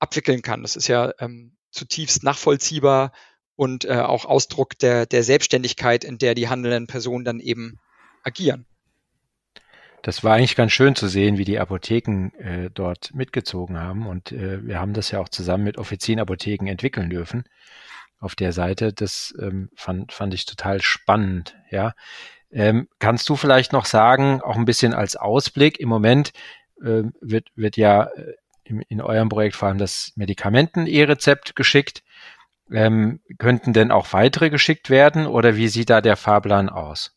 abwickeln 0.00 0.42
kann. 0.42 0.62
Das 0.62 0.74
ist 0.76 0.88
ja 0.88 1.12
ähm, 1.20 1.56
zutiefst 1.70 2.24
nachvollziehbar 2.24 3.12
und 3.56 3.84
äh, 3.84 3.94
auch 3.94 4.24
Ausdruck 4.24 4.76
der, 4.80 5.06
der 5.06 5.22
Selbstständigkeit, 5.22 6.02
in 6.02 6.18
der 6.18 6.34
die 6.34 6.48
handelnden 6.48 6.88
Personen 6.88 7.24
dann 7.24 7.38
eben 7.38 7.78
agieren 8.24 8.66
das 10.04 10.22
war 10.22 10.34
eigentlich 10.34 10.54
ganz 10.54 10.72
schön 10.72 10.94
zu 10.94 11.08
sehen, 11.08 11.38
wie 11.38 11.46
die 11.46 11.58
Apotheken 11.58 12.28
äh, 12.36 12.68
dort 12.72 13.14
mitgezogen 13.14 13.80
haben. 13.80 14.06
Und 14.06 14.32
äh, 14.32 14.62
wir 14.62 14.78
haben 14.78 14.92
das 14.92 15.10
ja 15.10 15.18
auch 15.18 15.30
zusammen 15.30 15.64
mit 15.64 15.78
Offizienapotheken 15.78 16.66
entwickeln 16.68 17.08
dürfen 17.08 17.44
auf 18.20 18.34
der 18.34 18.52
Seite. 18.52 18.92
Das 18.92 19.34
ähm, 19.40 19.70
fand, 19.74 20.12
fand 20.12 20.34
ich 20.34 20.44
total 20.44 20.82
spannend. 20.82 21.56
Ja, 21.70 21.94
ähm, 22.52 22.86
kannst 22.98 23.26
du 23.30 23.36
vielleicht 23.36 23.72
noch 23.72 23.86
sagen, 23.86 24.42
auch 24.42 24.56
ein 24.56 24.66
bisschen 24.66 24.92
als 24.92 25.16
Ausblick? 25.16 25.80
Im 25.80 25.88
Moment 25.88 26.34
äh, 26.82 27.04
wird, 27.22 27.48
wird 27.54 27.78
ja 27.78 28.04
äh, 28.04 28.34
in, 28.62 28.82
in 28.82 29.00
eurem 29.00 29.30
Projekt 29.30 29.56
vor 29.56 29.68
allem 29.68 29.78
das 29.78 30.12
Medikamenten-E-Rezept 30.16 31.56
geschickt. 31.56 32.02
Ähm, 32.70 33.20
könnten 33.38 33.72
denn 33.72 33.90
auch 33.90 34.12
weitere 34.12 34.50
geschickt 34.50 34.90
werden 34.90 35.26
oder 35.26 35.56
wie 35.56 35.68
sieht 35.68 35.88
da 35.88 36.02
der 36.02 36.16
Fahrplan 36.16 36.68
aus? 36.68 37.16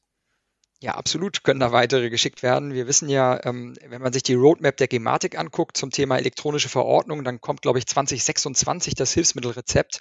Ja, 0.80 0.94
absolut 0.94 1.44
können 1.44 1.60
da 1.60 1.72
weitere 1.72 2.12
geschickt 2.12 2.44
werden. 2.44 2.74
Wir 2.74 2.86
wissen 2.86 3.10
ja, 3.10 3.44
ähm, 3.46 3.76
wenn 3.88 4.02
man 4.02 4.14
sich 4.14 4.22
die 4.22 4.36
Roadmap 4.36 4.78
der 4.78 4.88
Gematik 4.88 5.38
anguckt 5.38 5.76
zum 5.76 5.90
Thema 5.90 6.18
elektronische 6.18 6.70
Verordnung, 6.70 7.24
dann 7.24 7.42
kommt, 7.42 7.64
glaube 7.64 7.80
ich, 7.80 7.88
2026 7.88 8.94
das 8.94 9.12
Hilfsmittelrezept. 9.12 10.00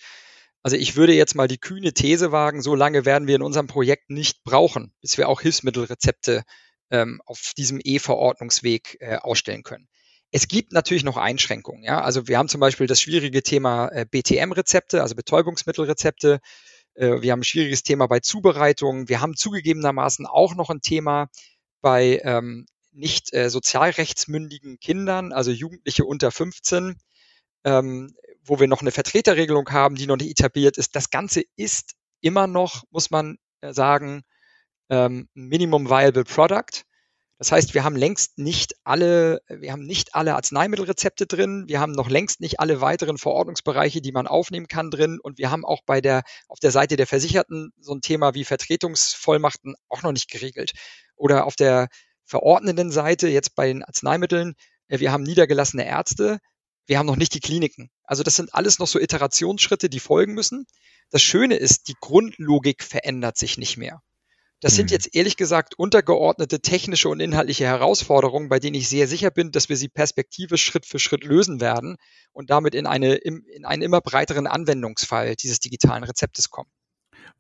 Also 0.62 0.77
ich 0.77 0.97
würde 0.97 1.15
jetzt 1.15 1.35
mal 1.35 1.49
die 1.49 1.59
kühne 1.59 1.95
These 1.95 2.31
wagen, 2.31 2.61
so 2.61 2.75
lange 2.75 3.07
werden 3.07 3.27
wir 3.27 3.37
in 3.37 3.43
unserem 3.43 3.69
Projekt 3.69 4.11
nicht 4.11 4.45
brauchen, 4.45 4.93
bis 5.01 5.17
wir 5.17 5.29
auch 5.29 5.41
Hilfsmittelrezepte 5.41 6.43
ähm, 6.91 7.23
auf 7.25 7.53
diesem 7.57 7.81
E-Verordnungsweg 7.83 8.99
äh, 9.01 9.17
ausstellen 9.17 9.62
können. 9.62 9.89
Es 10.31 10.49
gibt 10.49 10.73
natürlich 10.73 11.05
noch 11.05 11.17
Einschränkungen. 11.17 11.85
Ja? 11.85 12.03
Also 12.03 12.29
wir 12.29 12.37
haben 12.37 12.49
zum 12.49 12.61
Beispiel 12.61 12.87
das 12.87 13.01
schwierige 13.01 13.43
Thema 13.43 13.89
äh, 13.89 14.05
BTM-Rezepte, 14.05 15.01
also 15.01 15.15
Betäubungsmittelrezepte. 15.15 16.41
Äh, 16.97 17.23
wir 17.23 17.33
haben 17.33 17.41
ein 17.41 17.45
schwieriges 17.45 17.83
Thema 17.83 18.07
bei 18.07 18.21
Zubereitung. 18.21 19.09
Wir 19.09 19.21
haben 19.21 19.37
zugegebenermaßen 19.37 20.27
auch 20.27 20.55
noch 20.55 20.71
ein 20.71 20.81
Thema 20.81 21.29
bei 21.81 22.21
ähm, 22.25 22.67
nicht 22.93 23.33
äh, 23.35 23.51
sozialrechtsmündigen 23.51 24.79
Kindern, 24.81 25.33
also 25.33 25.51
Jugendliche 25.51 26.05
unter 26.05 26.31
15, 26.31 26.97
ähm, 27.65 28.15
wo 28.43 28.59
wir 28.59 28.69
noch 28.69 28.81
eine 28.81 28.91
Vertreterregelung 28.91 29.71
haben, 29.71 29.97
die 29.97 30.07
noch 30.07 30.17
nicht 30.17 30.31
etabliert 30.31 30.79
ist. 30.79 30.97
Das 30.97 31.11
Ganze 31.11 31.43
ist 31.57 31.95
immer 32.21 32.47
noch, 32.47 32.85
muss 32.91 33.11
man 33.11 33.39
äh, 33.61 33.73
sagen, 33.73 34.23
ähm, 34.89 35.29
Minimum 35.35 35.91
Viable 35.91 36.25
Product. 36.25 36.86
Das 37.38 37.53
heißt, 37.53 37.75
wir 37.75 37.85
haben 37.85 37.96
längst 37.96 38.38
nicht 38.38 38.75
alle, 38.83 39.40
wir 39.49 39.72
haben 39.72 39.85
nicht 39.85 40.14
alle 40.14 40.37
Arzneimittelrezepte 40.37 41.27
drin, 41.27 41.64
wir 41.66 41.81
haben 41.81 41.92
noch 41.92 42.09
längst 42.09 42.40
nicht 42.40 42.61
alle 42.61 42.81
weiteren 42.81 43.18
Verordnungsbereiche, 43.18 44.01
die 44.01 44.12
man 44.12 44.27
aufnehmen 44.27 44.68
kann 44.68 44.90
drin 44.90 45.18
und 45.22 45.37
wir 45.37 45.51
haben 45.51 45.64
auch 45.64 45.83
bei 45.85 46.01
der, 46.01 46.22
auf 46.49 46.61
der 46.61 46.70
Seite 46.70 46.96
der 46.96 47.07
Versicherten 47.07 47.72
so 47.79 47.92
ein 47.92 48.01
Thema 48.01 48.33
wie 48.35 48.44
Vertretungsvollmachten 48.44 49.75
auch 49.88 50.03
noch 50.03 50.12
nicht 50.12 50.31
geregelt. 50.31 50.72
Oder 51.14 51.44
auf 51.44 51.57
der 51.57 51.88
verordnenden 52.25 52.90
Seite, 52.90 53.29
jetzt 53.29 53.55
bei 53.55 53.66
den 53.68 53.85
Arzneimitteln, 53.85 54.55
äh, 54.88 54.99
wir 55.01 55.12
haben 55.12 55.22
niedergelassene 55.22 55.87
Ärzte, 55.87 56.38
wir 56.87 56.99
haben 56.99 57.07
noch 57.07 57.16
nicht 57.16 57.35
die 57.35 57.40
Kliniken. 57.40 57.90
Also 58.05 58.22
das 58.22 58.37
sind 58.37 58.55
alles 58.55 58.79
noch 58.79 58.87
so 58.87 58.99
Iterationsschritte, 58.99 59.90
die 59.90 60.01
folgen 60.01 60.35
müssen. 60.35 60.66
Das 61.11 61.22
Schöne 61.22 61.57
ist, 61.57 61.88
die 61.88 61.96
Grundlogik 62.01 62.83
verändert 62.83 63.37
sich 63.37 63.59
nicht 63.59 63.77
mehr. 63.77 64.01
Das 64.61 64.75
sind 64.75 64.90
mhm. 64.90 64.95
jetzt 64.95 65.14
ehrlich 65.14 65.37
gesagt 65.37 65.79
untergeordnete 65.79 66.61
technische 66.61 67.09
und 67.09 67.21
inhaltliche 67.21 67.64
Herausforderungen, 67.64 68.49
bei 68.49 68.59
denen 68.59 68.75
ich 68.75 68.88
sehr 68.88 69.07
sicher 69.07 69.31
bin, 69.31 69.53
dass 69.53 69.69
wir 69.69 69.77
sie 69.77 69.88
perspektivisch 69.88 70.64
Schritt 70.64 70.87
für 70.87 70.99
Schritt 70.99 71.25
lösen 71.25 71.61
werden 71.61 71.97
und 72.33 72.51
damit 72.51 72.75
in, 72.75 72.87
eine, 72.87 73.14
in 73.14 73.64
einen 73.64 73.83
immer 73.83 74.01
breiteren 74.01 74.47
Anwendungsfall 74.47 75.37
dieses 75.37 75.61
digitalen 75.61 76.05
Rezeptes 76.05 76.51
kommen. 76.51 76.71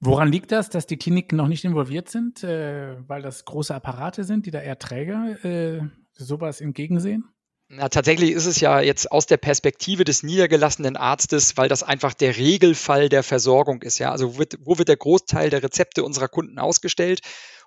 Woran 0.00 0.30
liegt 0.30 0.52
das, 0.52 0.68
dass 0.68 0.86
die 0.86 0.98
Kliniken 0.98 1.36
noch 1.36 1.48
nicht 1.48 1.64
involviert 1.64 2.10
sind? 2.10 2.44
Äh, 2.44 2.96
weil 3.08 3.22
das 3.22 3.44
große 3.46 3.74
Apparate 3.74 4.24
sind, 4.24 4.44
die 4.44 4.50
da 4.50 4.60
eher 4.60 4.78
Träger 4.78 5.42
äh, 5.42 5.80
sowas 6.12 6.60
entgegensehen? 6.60 7.24
Na, 7.68 7.88
tatsächlich 7.88 8.30
ist 8.30 8.46
es 8.46 8.60
ja 8.60 8.80
jetzt 8.80 9.10
aus 9.10 9.26
der 9.26 9.38
Perspektive 9.38 10.04
des 10.04 10.22
niedergelassenen 10.22 10.96
Arztes, 10.96 11.56
weil 11.56 11.68
das 11.68 11.82
einfach 11.82 12.14
der 12.14 12.36
Regelfall 12.36 13.08
der 13.08 13.24
Versorgung 13.24 13.82
ist. 13.82 13.98
Ja, 13.98 14.12
also 14.12 14.34
wo 14.34 14.38
wird, 14.38 14.56
wo 14.60 14.78
wird 14.78 14.88
der 14.88 14.96
Großteil 14.96 15.50
der 15.50 15.64
Rezepte 15.64 16.04
unserer 16.04 16.28
Kunden 16.28 16.60
ausgestellt 16.60 17.20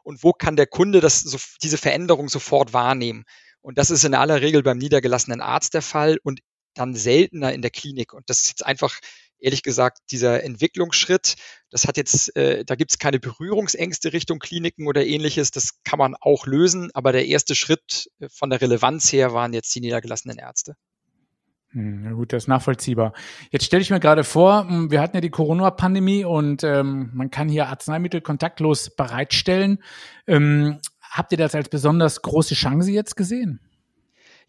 und 0.04 0.24
wo 0.24 0.32
kann 0.32 0.56
der 0.56 0.68
Kunde 0.68 1.02
das, 1.02 1.20
so, 1.20 1.38
diese 1.62 1.78
Veränderung 1.78 2.30
sofort 2.30 2.72
wahrnehmen? 2.72 3.26
Und 3.62 3.78
das 3.78 3.92
ist 3.92 4.06
in 4.06 4.16
aller 4.16 4.40
Regel 4.42 4.64
beim 4.64 4.78
niedergelassenen 4.78 5.42
Arzt 5.42 5.74
der 5.74 5.82
Fall 5.82 6.18
und 6.24 6.40
dann 6.76 6.96
seltener 6.96 7.52
in 7.54 7.62
der 7.62 7.72
Klinik. 7.72 8.14
Und 8.14 8.30
das 8.30 8.42
ist 8.42 8.48
jetzt 8.48 8.66
einfach 8.66 9.00
ehrlich 9.40 9.64
gesagt, 9.64 10.00
dieser 10.12 10.44
Entwicklungsschritt, 10.44 11.36
das 11.70 11.88
hat 11.88 11.98
jetzt, 11.98 12.36
äh, 12.36 12.66
da 12.66 12.76
gibt 12.76 12.92
es 12.92 13.00
keine 13.00 13.20
Berührungsängste 13.20 14.14
Richtung 14.14 14.40
Kliniken 14.40 14.88
oder 14.88 15.06
ähnliches. 15.06 15.52
Das 15.52 15.82
kann 15.84 16.00
man 16.00 16.16
auch 16.20 16.46
lösen, 16.46 16.90
aber 16.94 17.12
der 17.12 17.28
erste 17.28 17.56
Schritt 17.56 18.10
äh, 18.20 18.28
von 18.30 18.50
der 18.50 18.62
Relevanz 18.62 19.12
her 19.12 19.34
waren 19.34 19.54
jetzt 19.54 19.74
die 19.76 19.82
niedergelassenen 19.82 20.38
Ärzte. 20.38 20.76
Hm, 21.72 22.02
na 22.04 22.12
gut, 22.14 22.34
das 22.34 22.44
ist 22.44 22.48
nachvollziehbar. 22.48 23.14
Jetzt 23.52 23.66
stelle 23.66 23.82
ich 23.82 23.92
mir 23.92 24.00
gerade 24.00 24.24
vor, 24.24 24.68
hm, 24.68 24.92
wir 24.92 25.02
hatten 25.02 25.18
ja 25.18 25.22
die 25.22 25.30
Corona-Pandemie 25.30 26.26
und 26.26 26.64
ähm, 26.64 27.12
man 27.14 27.30
kann 27.30 27.48
hier 27.48 27.68
Arzneimittel 27.68 28.22
kontaktlos 28.22 28.96
bereitstellen. 28.96 29.84
Ähm, 30.26 30.80
habt 31.02 31.32
ihr 31.32 31.38
das 31.38 31.54
als 31.54 31.70
besonders 31.70 32.22
große 32.22 32.56
Chance 32.56 32.92
jetzt 32.92 33.16
gesehen? 33.16 33.60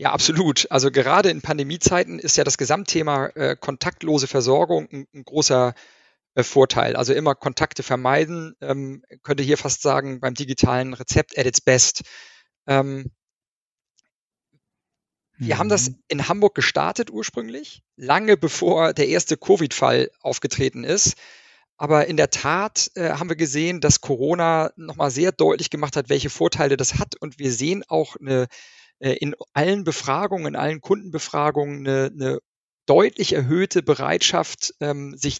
Ja, 0.00 0.12
absolut. 0.12 0.66
Also 0.70 0.90
gerade 0.90 1.28
in 1.28 1.42
Pandemiezeiten 1.42 2.18
ist 2.18 2.38
ja 2.38 2.42
das 2.42 2.56
Gesamtthema 2.56 3.26
äh, 3.34 3.54
kontaktlose 3.54 4.28
Versorgung 4.28 4.88
ein, 4.90 5.06
ein 5.12 5.24
großer 5.24 5.74
äh, 6.36 6.42
Vorteil. 6.42 6.96
Also 6.96 7.12
immer 7.12 7.34
Kontakte 7.34 7.82
vermeiden, 7.82 8.56
ähm, 8.62 9.02
könnte 9.22 9.42
hier 9.42 9.58
fast 9.58 9.82
sagen, 9.82 10.18
beim 10.18 10.32
digitalen 10.32 10.94
Rezept 10.94 11.36
at 11.36 11.44
its 11.44 11.60
best. 11.60 12.04
Ähm, 12.66 13.10
Wir 15.36 15.56
mhm. 15.56 15.58
haben 15.58 15.68
das 15.68 15.90
mhm. 15.90 15.98
in 16.08 16.28
Hamburg 16.28 16.54
gestartet 16.54 17.10
ursprünglich, 17.10 17.82
lange 17.96 18.38
bevor 18.38 18.94
der 18.94 19.08
erste 19.08 19.36
Covid-Fall 19.36 20.10
aufgetreten 20.20 20.82
ist. 20.82 21.18
Aber 21.76 22.06
in 22.06 22.16
der 22.16 22.30
Tat 22.30 22.90
äh, 22.94 23.10
haben 23.10 23.28
wir 23.28 23.36
gesehen, 23.36 23.82
dass 23.82 24.00
Corona 24.00 24.72
nochmal 24.76 25.10
sehr 25.10 25.30
deutlich 25.30 25.68
gemacht 25.68 25.96
hat, 25.96 26.08
welche 26.08 26.30
Vorteile 26.30 26.78
das 26.78 26.98
hat. 26.98 27.16
Und 27.20 27.38
wir 27.38 27.52
sehen 27.52 27.84
auch 27.86 28.16
eine, 28.16 28.48
in 29.00 29.34
allen 29.52 29.84
Befragungen, 29.84 30.48
in 30.48 30.56
allen 30.56 30.80
Kundenbefragungen 30.80 31.86
eine, 31.86 32.10
eine 32.12 32.38
deutlich 32.86 33.32
erhöhte 33.32 33.82
Bereitschaft, 33.82 34.74
ähm, 34.80 35.16
sich 35.16 35.38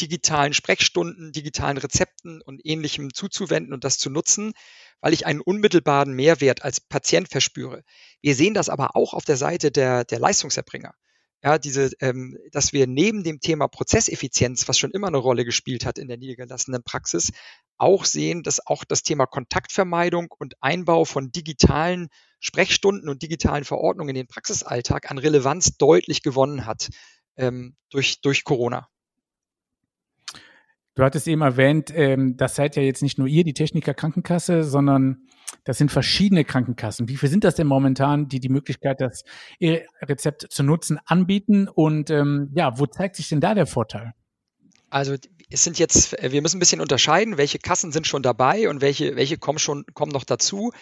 digitalen 0.00 0.54
Sprechstunden, 0.54 1.32
digitalen 1.32 1.76
Rezepten 1.78 2.40
und 2.42 2.60
ähnlichem 2.64 3.12
zuzuwenden 3.14 3.72
und 3.72 3.84
das 3.84 3.98
zu 3.98 4.10
nutzen, 4.10 4.52
weil 5.00 5.12
ich 5.12 5.26
einen 5.26 5.40
unmittelbaren 5.40 6.12
Mehrwert 6.12 6.62
als 6.62 6.80
Patient 6.80 7.28
verspüre. 7.28 7.82
Wir 8.20 8.34
sehen 8.34 8.54
das 8.54 8.68
aber 8.68 8.96
auch 8.96 9.14
auf 9.14 9.24
der 9.24 9.36
Seite 9.36 9.70
der, 9.70 10.04
der 10.04 10.18
Leistungserbringer 10.18 10.94
ja, 11.42 11.58
diese, 11.58 11.90
ähm, 12.00 12.38
dass 12.52 12.72
wir 12.72 12.86
neben 12.86 13.24
dem 13.24 13.40
Thema 13.40 13.66
Prozesseffizienz, 13.66 14.68
was 14.68 14.78
schon 14.78 14.92
immer 14.92 15.08
eine 15.08 15.16
Rolle 15.16 15.44
gespielt 15.44 15.84
hat 15.84 15.98
in 15.98 16.08
der 16.08 16.16
niedergelassenen 16.16 16.84
Praxis, 16.84 17.32
auch 17.78 18.04
sehen, 18.04 18.42
dass 18.42 18.64
auch 18.64 18.84
das 18.84 19.02
Thema 19.02 19.26
Kontaktvermeidung 19.26 20.28
und 20.38 20.54
Einbau 20.60 21.04
von 21.04 21.32
digitalen 21.32 22.08
Sprechstunden 22.38 23.08
und 23.08 23.22
digitalen 23.22 23.64
Verordnungen 23.64 24.10
in 24.10 24.22
den 24.22 24.28
Praxisalltag 24.28 25.10
an 25.10 25.18
Relevanz 25.18 25.76
deutlich 25.78 26.22
gewonnen 26.22 26.64
hat 26.64 26.90
ähm, 27.36 27.76
durch, 27.90 28.20
durch 28.20 28.44
Corona. 28.44 28.88
Du 30.94 31.02
hattest 31.02 31.26
eben 31.26 31.40
erwähnt, 31.40 31.90
ähm, 31.94 32.36
das 32.36 32.54
seid 32.54 32.76
ja 32.76 32.82
jetzt 32.82 33.02
nicht 33.02 33.18
nur 33.18 33.26
ihr, 33.26 33.44
die 33.44 33.54
Techniker 33.54 33.94
Krankenkasse, 33.94 34.62
sondern 34.62 35.26
das 35.64 35.78
sind 35.78 35.90
verschiedene 35.90 36.44
Krankenkassen. 36.44 37.08
Wie 37.08 37.16
viel 37.16 37.28
sind 37.28 37.44
das 37.44 37.54
denn 37.54 37.66
momentan, 37.66 38.28
die 38.28 38.40
die 38.40 38.48
Möglichkeit, 38.48 39.00
das 39.00 39.24
E-Rezept 39.60 40.46
zu 40.50 40.62
nutzen, 40.62 40.98
anbieten? 41.06 41.68
Und 41.68 42.10
ähm, 42.10 42.50
ja, 42.54 42.78
wo 42.78 42.86
zeigt 42.86 43.16
sich 43.16 43.28
denn 43.28 43.40
da 43.40 43.54
der 43.54 43.66
Vorteil? 43.66 44.12
Also 44.90 45.16
es 45.50 45.64
sind 45.64 45.78
jetzt, 45.78 46.12
wir 46.20 46.42
müssen 46.42 46.58
ein 46.58 46.60
bisschen 46.60 46.80
unterscheiden, 46.80 47.38
welche 47.38 47.58
Kassen 47.58 47.92
sind 47.92 48.06
schon 48.06 48.22
dabei 48.22 48.68
und 48.68 48.80
welche, 48.80 49.16
welche 49.16 49.38
kommen 49.38 49.58
schon, 49.58 49.84
kommen 49.94 50.12
noch 50.12 50.24
dazu. 50.24 50.72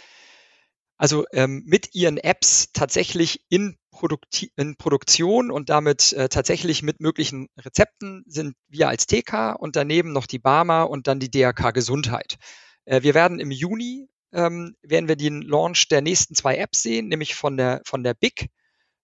Also 0.97 1.25
ähm, 1.33 1.63
mit 1.65 1.95
ihren 1.95 2.19
Apps 2.19 2.73
tatsächlich 2.73 3.41
in, 3.49 3.79
Produkti 3.91 4.53
in 4.57 4.77
Produktion 4.77 5.51
und 5.51 5.71
damit 5.71 6.13
äh, 6.13 6.29
tatsächlich 6.29 6.83
mit 6.83 7.01
möglichen 7.01 7.49
Rezepten 7.57 8.23
sind 8.27 8.55
wir 8.69 8.89
als 8.89 9.07
TK 9.07 9.55
und 9.59 9.77
daneben 9.77 10.13
noch 10.13 10.27
die 10.27 10.39
Barmer 10.39 10.91
und 10.91 11.07
dann 11.07 11.19
die 11.19 11.31
DRK 11.31 11.71
Gesundheit. 11.71 12.37
Äh, 12.85 13.03
wir 13.03 13.15
werden 13.15 13.41
im 13.41 13.51
Juni 13.51 14.09
ähm, 14.33 14.77
werden 14.83 15.09
wir 15.09 15.17
den 15.17 15.43
Launch 15.43 15.89
der 15.89 16.03
nächsten 16.03 16.35
zwei 16.35 16.57
Apps 16.57 16.83
sehen, 16.83 17.09
nämlich 17.09 17.35
von 17.35 17.57
der, 17.57 17.83
von 17.85 18.03
der 18.03 18.15
BIC, 18.15 18.49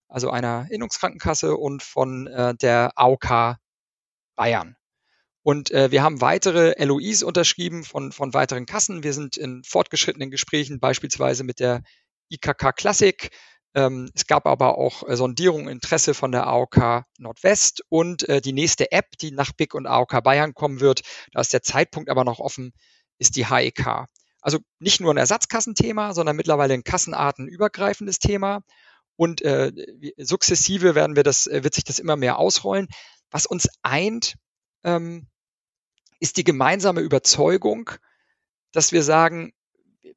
also 0.09 0.31
einer 0.31 0.67
Innungskrankenkasse 0.71 1.57
und 1.57 1.83
von 1.83 2.27
äh, 2.27 2.55
der 2.55 2.93
AOK 2.97 3.57
Bayern. 4.37 4.77
Und 5.43 5.71
äh, 5.71 5.93
wir 5.93 6.03
haben 6.03 6.21
weitere 6.21 6.75
LOIs 6.85 7.23
unterschrieben 7.23 7.85
von, 7.85 8.11
von 8.11 8.35
weiteren 8.35 8.67
Kassen. 8.67 9.05
Wir 9.05 9.13
sind 9.13 9.37
in 9.37 9.63
fortgeschrittenen 9.63 10.31
Gesprächen, 10.31 10.81
beispielsweise 10.81 11.45
mit 11.45 11.61
der 11.61 11.83
IKK 12.31 12.73
Classic. 12.73 13.31
Ähm, 13.75 14.11
es 14.15 14.27
gab 14.27 14.47
aber 14.47 14.79
auch 14.79 15.09
äh, 15.09 15.17
Sondierung 15.17 15.69
Interesse 15.69 16.15
von 16.15 16.33
der 16.33 16.47
AOK 16.47 17.05
Nordwest 17.19 17.83
und 17.89 18.29
äh, 18.29 18.41
die 18.41 18.53
nächste 18.53 18.91
App, 18.91 19.19
die 19.21 19.31
nach 19.31 19.53
BIC 19.53 19.75
und 19.75 19.87
AOK 19.87 20.23
Bayern 20.25 20.55
kommen 20.55 20.81
wird, 20.81 21.03
da 21.33 21.41
ist 21.43 21.53
der 21.53 21.63
Zeitpunkt 21.63 22.11
aber 22.11 22.25
noch 22.25 22.41
offen, 22.41 22.73
ist 23.19 23.37
die 23.37 23.49
HEK. 23.49 24.07
Also 24.47 24.61
nicht 24.79 25.01
nur 25.01 25.13
ein 25.13 25.17
Ersatzkassenthema, 25.17 26.15
sondern 26.15 26.37
mittlerweile 26.37 26.73
ein 26.73 26.85
kassenartenübergreifendes 26.85 28.21
Thema. 28.21 28.63
Und 29.17 29.43
äh, 29.43 29.73
sukzessive 30.19 30.95
werden 30.95 31.17
wir 31.17 31.25
das, 31.25 31.49
äh, 31.49 31.65
wird 31.65 31.75
sich 31.75 31.83
das 31.83 31.99
immer 31.99 32.15
mehr 32.15 32.39
ausrollen. 32.39 32.87
Was 33.33 33.47
uns 33.47 33.69
eint, 33.83 34.37
ähm, 34.85 35.27
ist 36.21 36.37
die 36.37 36.45
gemeinsame 36.45 37.01
Überzeugung, 37.01 37.91
dass 38.71 38.93
wir 38.93 39.03
sagen, 39.03 39.53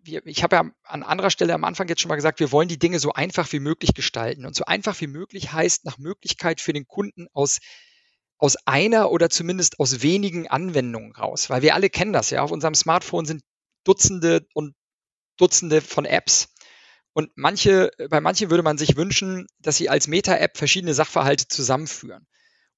wir, 0.04 0.24
ich 0.28 0.44
habe 0.44 0.58
ja 0.58 0.72
an 0.84 1.02
anderer 1.02 1.32
Stelle 1.32 1.56
am 1.56 1.63
Anfang 1.63 1.88
jetzt 1.88 2.02
schon 2.02 2.10
mal 2.10 2.15
gesagt, 2.15 2.39
wir 2.39 2.52
wollen 2.52 2.68
die 2.68 2.78
Dinge 2.78 3.00
so 3.00 3.13
einfach 3.13 3.52
wie 3.52 3.60
möglich 3.60 3.96
gestalten. 3.96 4.46
Und 4.46 4.56
so 4.56 4.63
einfach 4.65 5.02
wie 5.02 5.08
möglich 5.08 5.54
heißt 5.54 5.86
nach 5.86 5.98
Möglichkeit 5.98 6.62
für 6.62 6.74
den 6.74 6.86
Kunden 6.86 7.26
aus 7.34 7.58
aus 8.38 8.58
einer 8.68 9.10
oder 9.10 9.32
zumindest 9.32 9.80
aus 9.80 10.04
wenigen 10.04 10.48
Anwendungen 10.48 11.13
raus, 11.13 11.50
weil 11.50 11.63
wir 11.63 11.74
alle 11.74 11.89
kennen 11.89 12.13
das 12.13 12.30
ja. 12.30 12.44
Auf 12.44 12.52
unserem 12.52 12.76
Smartphone 12.76 13.26
sind 13.26 13.42
Dutzende 13.84 14.48
und 14.54 14.76
Dutzende 15.38 15.82
von 15.82 16.06
Apps. 16.06 16.54
Und 17.13 17.32
manche, 17.36 17.92
bei 18.10 18.22
manchen 18.22 18.50
würde 18.50 18.63
man 18.63 18.78
sich 18.78 18.96
wünschen, 18.96 19.48
dass 19.60 19.78
sie 19.78 19.89
als 19.89 20.08
Meta-App 20.08 20.58
verschiedene 20.58 20.94
Sachverhalte 20.94 21.48
zusammenführen. 21.48 22.28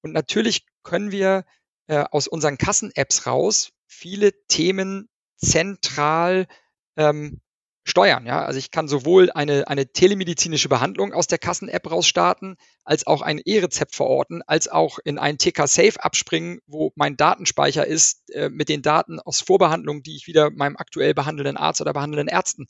Und 0.01 0.13
natürlich 0.13 0.65
können 0.83 1.11
wir 1.11 1.45
äh, 1.87 2.03
aus 2.11 2.27
unseren 2.27 2.57
Kassen-Apps 2.57 3.27
raus 3.27 3.71
viele 3.87 4.31
Themen 4.47 5.09
zentral 5.37 6.47
ähm, 6.95 7.41
steuern. 7.83 8.25
Ja? 8.25 8.45
Also 8.45 8.59
ich 8.59 8.71
kann 8.71 8.87
sowohl 8.87 9.31
eine, 9.31 9.67
eine 9.67 9.91
telemedizinische 9.91 10.69
Behandlung 10.69 11.13
aus 11.13 11.27
der 11.27 11.39
Kassen-App 11.39 11.89
raus 11.89 12.07
starten, 12.07 12.55
als 12.83 13.07
auch 13.07 13.21
ein 13.21 13.39
E-Rezept 13.39 13.95
verorten, 13.95 14.41
als 14.45 14.67
auch 14.67 14.99
in 15.03 15.17
ein 15.17 15.37
TK-Safe 15.37 16.03
abspringen, 16.03 16.59
wo 16.67 16.91
mein 16.95 17.17
Datenspeicher 17.17 17.85
ist 17.85 18.29
äh, 18.31 18.49
mit 18.49 18.69
den 18.69 18.81
Daten 18.81 19.19
aus 19.19 19.41
Vorbehandlungen, 19.41 20.03
die 20.03 20.15
ich 20.15 20.27
wieder 20.27 20.51
meinem 20.51 20.77
aktuell 20.77 21.13
behandelnden 21.13 21.57
Arzt 21.57 21.81
oder 21.81 21.93
behandelnden 21.93 22.27
Ärzten, 22.27 22.67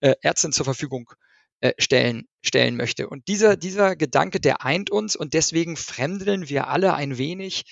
äh, 0.00 0.14
Ärztin 0.22 0.52
zur 0.52 0.64
Verfügung 0.64 1.10
äh, 1.60 1.72
stellen, 1.78 2.28
stellen 2.42 2.76
möchte. 2.76 3.08
Und 3.08 3.26
dieser, 3.26 3.56
dieser 3.56 3.96
Gedanke, 3.96 4.40
der 4.40 4.64
eint 4.64 4.90
uns 4.90 5.16
und 5.16 5.34
deswegen 5.34 5.76
fremdeln 5.76 6.48
wir 6.48 6.68
alle 6.68 6.94
ein 6.94 7.18
wenig 7.18 7.64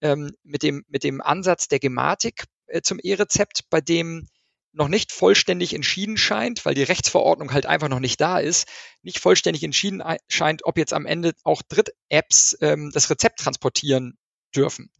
ähm, 0.00 0.32
mit, 0.42 0.62
dem, 0.62 0.84
mit 0.88 1.04
dem 1.04 1.20
Ansatz 1.20 1.68
der 1.68 1.78
Gematik 1.78 2.44
äh, 2.66 2.82
zum 2.82 2.98
E-Rezept, 3.02 3.70
bei 3.70 3.80
dem 3.80 4.28
noch 4.74 4.88
nicht 4.88 5.12
vollständig 5.12 5.72
entschieden 5.72 6.16
scheint, 6.16 6.64
weil 6.64 6.74
die 6.74 6.82
Rechtsverordnung 6.82 7.52
halt 7.52 7.66
einfach 7.66 7.88
noch 7.88 8.00
nicht 8.00 8.20
da 8.20 8.38
ist, 8.38 8.68
nicht 9.02 9.20
vollständig 9.20 9.62
entschieden 9.62 10.02
scheint, 10.28 10.64
ob 10.64 10.76
jetzt 10.76 10.92
am 10.92 11.06
Ende 11.06 11.32
auch 11.44 11.62
Dritt-Apps 11.62 12.58
ähm, 12.60 12.90
das 12.92 13.08
Rezept 13.08 13.38
transportieren 13.38 14.18
dürfen. 14.54 14.90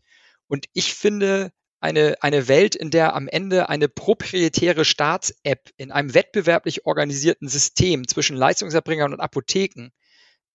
Und 0.46 0.66
ich 0.72 0.94
finde, 0.94 1.52
eine, 1.80 2.14
eine 2.22 2.48
Welt, 2.48 2.76
in 2.76 2.90
der 2.90 3.14
am 3.14 3.28
Ende 3.28 3.68
eine 3.68 3.88
proprietäre 3.88 4.84
Staats-App 4.84 5.70
in 5.76 5.90
einem 5.90 6.14
wettbewerblich 6.14 6.86
organisierten 6.86 7.48
System 7.48 8.08
zwischen 8.08 8.36
Leistungserbringern 8.36 9.12
und 9.12 9.20
Apotheken 9.20 9.90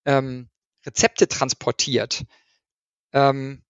ähm, 0.06 0.50
Rezepte 0.86 1.28
transportiert, 1.28 2.24
ähm, 3.14 3.64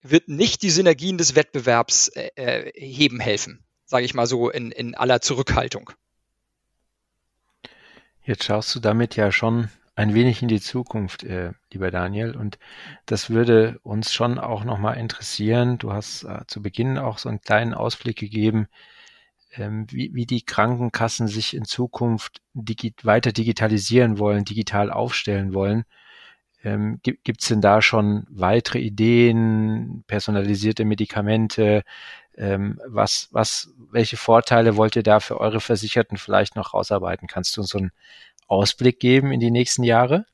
wird 0.00 0.28
nicht 0.28 0.62
die 0.62 0.70
Synergien 0.70 1.18
des 1.18 1.34
Wettbewerbs 1.34 2.08
äh, 2.08 2.30
äh 2.36 2.72
heben 2.74 3.20
helfen 3.20 3.67
sage 3.88 4.04
ich 4.04 4.14
mal 4.14 4.26
so, 4.26 4.50
in, 4.50 4.70
in 4.70 4.94
aller 4.94 5.20
Zurückhaltung. 5.22 5.90
Jetzt 8.22 8.44
schaust 8.44 8.74
du 8.74 8.80
damit 8.80 9.16
ja 9.16 9.32
schon 9.32 9.70
ein 9.96 10.12
wenig 10.12 10.42
in 10.42 10.48
die 10.48 10.60
Zukunft, 10.60 11.24
äh, 11.24 11.52
lieber 11.72 11.90
Daniel. 11.90 12.36
Und 12.36 12.58
das 13.06 13.30
würde 13.30 13.80
uns 13.82 14.12
schon 14.12 14.38
auch 14.38 14.62
nochmal 14.62 14.98
interessieren. 14.98 15.78
Du 15.78 15.92
hast 15.92 16.24
äh, 16.24 16.42
zu 16.46 16.60
Beginn 16.60 16.98
auch 16.98 17.16
so 17.16 17.30
einen 17.30 17.40
kleinen 17.40 17.72
Ausblick 17.72 18.18
gegeben, 18.18 18.68
ähm, 19.54 19.86
wie, 19.90 20.14
wie 20.14 20.26
die 20.26 20.42
Krankenkassen 20.42 21.26
sich 21.26 21.56
in 21.56 21.64
Zukunft 21.64 22.42
digi 22.52 22.94
weiter 23.02 23.32
digitalisieren 23.32 24.18
wollen, 24.18 24.44
digital 24.44 24.92
aufstellen 24.92 25.54
wollen. 25.54 25.84
Ähm, 26.62 27.00
Gibt 27.02 27.40
es 27.40 27.48
denn 27.48 27.62
da 27.62 27.80
schon 27.80 28.26
weitere 28.28 28.80
Ideen, 28.80 30.04
personalisierte 30.06 30.84
Medikamente, 30.84 31.84
ähm, 32.38 32.80
was, 32.86 33.28
was, 33.32 33.70
welche 33.90 34.16
Vorteile 34.16 34.76
wollt 34.76 34.96
ihr 34.96 35.02
da 35.02 35.20
für 35.20 35.40
eure 35.40 35.60
Versicherten 35.60 36.16
vielleicht 36.16 36.54
noch 36.56 36.72
rausarbeiten? 36.72 37.26
Kannst 37.26 37.56
du 37.56 37.60
uns 37.60 37.70
so 37.70 37.78
einen 37.78 37.92
Ausblick 38.46 39.00
geben 39.00 39.32
in 39.32 39.40
die 39.40 39.50
nächsten 39.50 39.82
Jahre? 39.82 40.24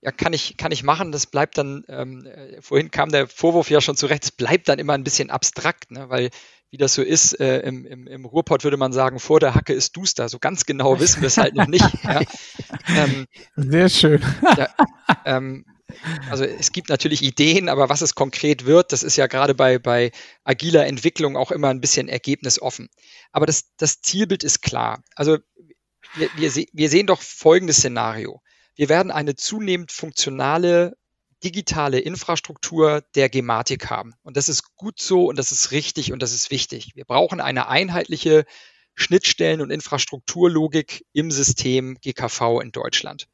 Ja, 0.00 0.10
kann 0.10 0.32
ich, 0.32 0.56
kann 0.56 0.72
ich 0.72 0.82
machen. 0.82 1.12
Das 1.12 1.26
bleibt 1.26 1.56
dann, 1.58 1.84
ähm, 1.88 2.26
äh, 2.26 2.60
vorhin 2.60 2.90
kam 2.90 3.10
der 3.10 3.28
Vorwurf 3.28 3.70
ja 3.70 3.80
schon 3.80 3.96
zurecht, 3.96 4.24
es 4.24 4.30
bleibt 4.32 4.68
dann 4.68 4.80
immer 4.80 4.94
ein 4.94 5.04
bisschen 5.04 5.30
abstrakt, 5.30 5.92
ne? 5.92 6.10
weil 6.10 6.30
wie 6.70 6.78
das 6.78 6.94
so 6.94 7.02
ist, 7.02 7.38
äh, 7.38 7.60
im, 7.60 7.84
im, 7.84 8.06
im 8.06 8.24
Ruhrpott 8.24 8.64
würde 8.64 8.78
man 8.78 8.92
sagen, 8.92 9.20
vor 9.20 9.38
der 9.38 9.54
Hacke 9.54 9.74
ist 9.74 9.96
duster. 9.96 10.28
So 10.28 10.38
ganz 10.38 10.64
genau 10.64 10.98
wissen 10.98 11.20
wir 11.20 11.28
es 11.28 11.36
halt 11.36 11.54
noch 11.54 11.68
nicht. 11.68 11.84
Ja? 12.02 12.20
Ähm, 12.96 13.26
Sehr 13.54 13.88
schön. 13.88 14.22
Ja, 14.56 14.68
ähm, 15.24 15.64
also 16.30 16.44
es 16.44 16.72
gibt 16.72 16.88
natürlich 16.88 17.22
Ideen, 17.22 17.68
aber 17.68 17.88
was 17.88 18.02
es 18.02 18.14
konkret 18.14 18.66
wird, 18.66 18.92
das 18.92 19.02
ist 19.02 19.16
ja 19.16 19.26
gerade 19.26 19.54
bei, 19.54 19.78
bei 19.78 20.12
agiler 20.44 20.86
Entwicklung 20.86 21.36
auch 21.36 21.50
immer 21.50 21.68
ein 21.68 21.80
bisschen 21.80 22.08
ergebnisoffen. 22.08 22.88
Aber 23.30 23.46
das, 23.46 23.74
das 23.76 24.00
Zielbild 24.00 24.44
ist 24.44 24.62
klar. 24.62 25.02
Also 25.14 25.38
wir, 26.14 26.28
wir, 26.36 26.52
wir 26.72 26.88
sehen 26.88 27.06
doch 27.06 27.22
folgendes 27.22 27.78
Szenario. 27.78 28.42
Wir 28.74 28.88
werden 28.88 29.10
eine 29.10 29.34
zunehmend 29.34 29.92
funktionale 29.92 30.96
digitale 31.44 31.98
Infrastruktur 31.98 33.02
der 33.14 33.28
Gematik 33.28 33.90
haben. 33.90 34.14
Und 34.22 34.36
das 34.36 34.48
ist 34.48 34.76
gut 34.76 35.00
so 35.00 35.26
und 35.26 35.38
das 35.38 35.52
ist 35.52 35.72
richtig 35.72 36.12
und 36.12 36.22
das 36.22 36.32
ist 36.32 36.50
wichtig. 36.50 36.92
Wir 36.94 37.04
brauchen 37.04 37.40
eine 37.40 37.68
einheitliche 37.68 38.44
Schnittstellen- 38.94 39.60
und 39.60 39.70
Infrastrukturlogik 39.70 41.04
im 41.12 41.30
System 41.30 41.98
GKV 42.00 42.60
in 42.62 42.72
Deutschland. 42.72 43.26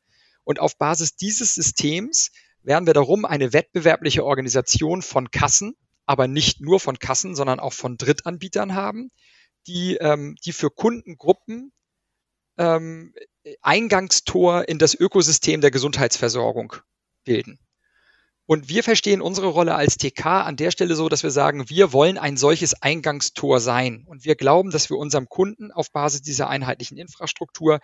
Und 0.45 0.61
auf 0.61 0.79
Basis 0.79 1.17
dieses 1.17 1.55
Systems 1.55 2.31
werden 2.69 2.87
wir 2.87 2.95
darum 2.95 3.25
eine 3.25 3.53
wettbewerbliche 3.53 4.25
Organisation 4.25 5.01
von 5.01 5.31
Kassen, 5.31 5.75
aber 6.05 6.29
nicht 6.29 6.61
nur 6.61 6.81
von 6.81 6.99
Kassen, 6.99 7.35
sondern 7.35 7.61
auch 7.61 7.73
von 7.73 7.97
Drittanbietern 7.97 8.75
haben, 8.75 9.11
die, 9.67 9.97
ähm, 9.97 10.37
die 10.45 10.53
für 10.53 10.71
Kundengruppen 10.71 11.73
ähm, 12.59 13.15
Eingangstor 13.63 14.69
in 14.69 14.79
das 14.79 14.95
Ökosystem 14.95 15.63
der 15.63 15.71
Gesundheitsversorgung 15.71 16.75
bilden. 17.25 17.59
Und 18.45 18.69
wir 18.69 18.83
verstehen 18.83 19.23
unsere 19.23 19.49
Rolle 19.49 19.75
als 19.75 19.97
TK 19.97 20.27
an 20.27 20.57
der 20.57 20.71
Stelle 20.71 20.95
so, 20.95 21.09
dass 21.09 21.23
wir 21.23 21.31
sagen, 21.31 21.69
wir 21.71 21.93
wollen 21.93 22.19
ein 22.19 22.37
solches 22.37 22.75
Eingangstor 22.83 23.61
sein. 23.61 24.05
Und 24.07 24.25
wir 24.25 24.37
glauben, 24.37 24.71
dass 24.71 24.91
wir 24.91 24.97
unserem 24.97 25.29
Kunden 25.29 25.71
auf 25.71 25.91
Basis 25.91 26.23
dieser 26.23 26.49
einheitlichen 26.49 26.99
Infrastruktur 26.99 27.81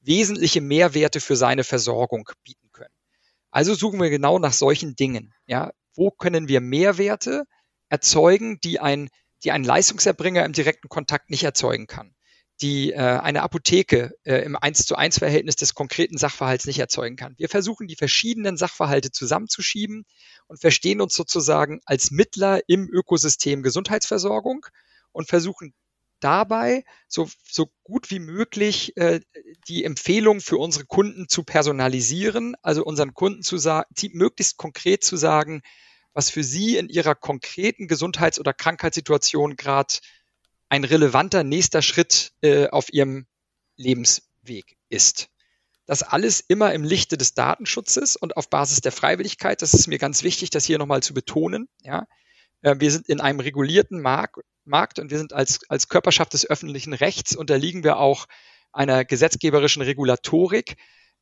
wesentliche 0.00 0.60
Mehrwerte 0.60 1.20
für 1.20 1.36
seine 1.36 1.64
Versorgung 1.64 2.28
bieten. 2.44 2.67
Also 3.50 3.74
suchen 3.74 4.00
wir 4.00 4.10
genau 4.10 4.38
nach 4.38 4.52
solchen 4.52 4.96
Dingen. 4.96 5.34
Ja, 5.46 5.72
wo 5.94 6.10
können 6.10 6.48
wir 6.48 6.60
Mehrwerte 6.60 7.44
erzeugen, 7.88 8.60
die 8.60 8.80
ein, 8.80 9.08
die 9.44 9.52
ein 9.52 9.64
Leistungserbringer 9.64 10.44
im 10.44 10.52
direkten 10.52 10.88
Kontakt 10.88 11.30
nicht 11.30 11.44
erzeugen 11.44 11.86
kann? 11.86 12.14
die 12.60 12.92
äh, 12.92 12.96
eine 12.96 13.42
Apotheke 13.42 14.14
äh, 14.24 14.38
im 14.38 14.56
1 14.56 14.84
zu 14.84 14.96
1 14.96 15.18
Verhältnis 15.18 15.56
des 15.56 15.74
konkreten 15.74 16.18
Sachverhalts 16.18 16.66
nicht 16.66 16.78
erzeugen 16.78 17.16
kann. 17.16 17.34
Wir 17.36 17.48
versuchen 17.48 17.86
die 17.86 17.94
verschiedenen 17.94 18.56
Sachverhalte 18.56 19.12
zusammenzuschieben 19.12 20.04
und 20.48 20.60
verstehen 20.60 21.00
uns 21.00 21.14
sozusagen 21.14 21.80
als 21.84 22.10
Mittler 22.10 22.60
im 22.66 22.88
Ökosystem 22.90 23.62
Gesundheitsversorgung 23.62 24.66
und 25.12 25.28
versuchen 25.28 25.72
dabei 26.20 26.84
so, 27.06 27.28
so 27.44 27.70
gut 27.84 28.10
wie 28.10 28.18
möglich 28.18 28.96
äh, 28.96 29.20
die 29.68 29.84
Empfehlung 29.84 30.40
für 30.40 30.58
unsere 30.58 30.86
Kunden 30.86 31.28
zu 31.28 31.44
personalisieren, 31.44 32.56
also 32.62 32.84
unseren 32.84 33.14
Kunden 33.14 33.42
zu 33.42 33.58
sagen, 33.58 33.88
möglichst 34.12 34.56
konkret 34.56 35.04
zu 35.04 35.16
sagen, 35.16 35.62
was 36.12 36.30
für 36.30 36.42
sie 36.42 36.76
in 36.76 36.88
ihrer 36.88 37.14
konkreten 37.14 37.86
Gesundheits- 37.86 38.40
oder 38.40 38.52
Krankheitssituation 38.52 39.56
gerade 39.56 39.94
ein 40.68 40.84
relevanter 40.84 41.44
nächster 41.44 41.82
Schritt 41.82 42.32
äh, 42.42 42.68
auf 42.68 42.92
ihrem 42.92 43.26
Lebensweg 43.76 44.76
ist. 44.88 45.28
Das 45.86 46.02
alles 46.02 46.40
immer 46.40 46.74
im 46.74 46.84
Lichte 46.84 47.16
des 47.16 47.32
Datenschutzes 47.32 48.16
und 48.16 48.36
auf 48.36 48.50
Basis 48.50 48.82
der 48.82 48.92
Freiwilligkeit. 48.92 49.62
Das 49.62 49.72
ist 49.72 49.86
mir 49.86 49.98
ganz 49.98 50.22
wichtig, 50.22 50.50
das 50.50 50.66
hier 50.66 50.78
nochmal 50.78 51.02
zu 51.02 51.14
betonen. 51.14 51.68
Ja, 51.82 52.06
äh, 52.62 52.76
wir 52.78 52.90
sind 52.90 53.08
in 53.08 53.20
einem 53.20 53.40
regulierten 53.40 54.00
Markt, 54.00 54.36
Markt 54.68 54.98
und 54.98 55.10
wir 55.10 55.18
sind 55.18 55.32
als, 55.32 55.60
als 55.68 55.88
Körperschaft 55.88 56.32
des 56.32 56.48
öffentlichen 56.48 56.92
Rechts 56.92 57.34
unterliegen 57.34 57.84
wir 57.84 57.98
auch 57.98 58.26
einer 58.72 59.04
gesetzgeberischen 59.04 59.82
Regulatorik. 59.82 60.76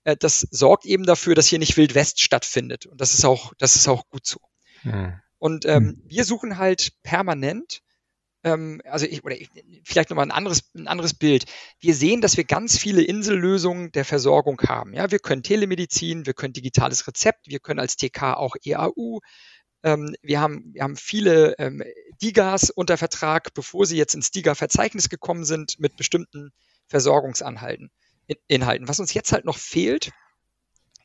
Äh, 0.04 0.16
das 0.18 0.40
sorgt 0.50 0.84
eben 0.84 1.04
dafür, 1.04 1.34
dass 1.34 1.46
hier 1.46 1.58
nicht 1.58 1.76
Wild 1.76 1.94
West 1.94 2.20
stattfindet. 2.20 2.86
Und 2.86 3.00
das 3.00 3.14
ist 3.14 3.24
auch, 3.24 3.52
das 3.58 3.76
ist 3.76 3.88
auch 3.88 4.08
gut 4.08 4.26
so. 4.26 4.40
Hm. 4.82 5.14
Und 5.38 5.64
ähm, 5.66 5.88
hm. 5.88 6.02
wir 6.06 6.24
suchen 6.24 6.58
halt 6.58 6.92
permanent 7.02 7.82
ähm, 8.46 8.80
also 8.84 9.06
ich, 9.06 9.24
oder 9.24 9.34
ich, 9.34 9.50
vielleicht 9.84 10.10
nochmal 10.10 10.26
ein 10.26 10.30
anderes, 10.30 10.70
ein 10.74 10.86
anderes 10.86 11.14
Bild. 11.14 11.46
Wir 11.80 11.94
sehen, 11.94 12.20
dass 12.20 12.36
wir 12.36 12.44
ganz 12.44 12.78
viele 12.78 13.02
Insellösungen 13.02 13.90
der 13.90 14.04
Versorgung 14.04 14.60
haben. 14.62 14.94
Ja, 14.94 15.10
wir 15.10 15.18
können 15.18 15.42
Telemedizin, 15.42 16.26
wir 16.26 16.34
können 16.34 16.52
digitales 16.52 17.06
Rezept, 17.08 17.48
wir 17.48 17.58
können 17.58 17.80
als 17.80 17.96
TK 17.96 18.34
auch 18.36 18.54
EAU. 18.64 19.20
Ähm, 19.82 20.14
wir, 20.22 20.40
haben, 20.40 20.72
wir 20.72 20.82
haben 20.82 20.96
viele 20.96 21.54
ähm, 21.58 21.82
DIGAs 22.22 22.70
unter 22.70 22.96
Vertrag, 22.96 23.54
bevor 23.54 23.86
sie 23.86 23.96
jetzt 23.96 24.14
ins 24.14 24.30
DIGA-Verzeichnis 24.30 25.08
gekommen 25.08 25.44
sind, 25.44 25.78
mit 25.78 25.96
bestimmten 25.96 26.52
Versorgungsanhalten, 26.88 27.90
in, 28.26 28.36
Inhalten. 28.48 28.88
Was 28.88 29.00
uns 29.00 29.14
jetzt 29.14 29.32
halt 29.32 29.44
noch 29.44 29.58
fehlt, 29.58 30.12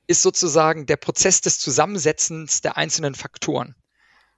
ist 0.07 0.21
sozusagen 0.21 0.85
der 0.85 0.97
Prozess 0.97 1.41
des 1.41 1.59
Zusammensetzens 1.59 2.61
der 2.61 2.77
einzelnen 2.77 3.15
Faktoren. 3.15 3.75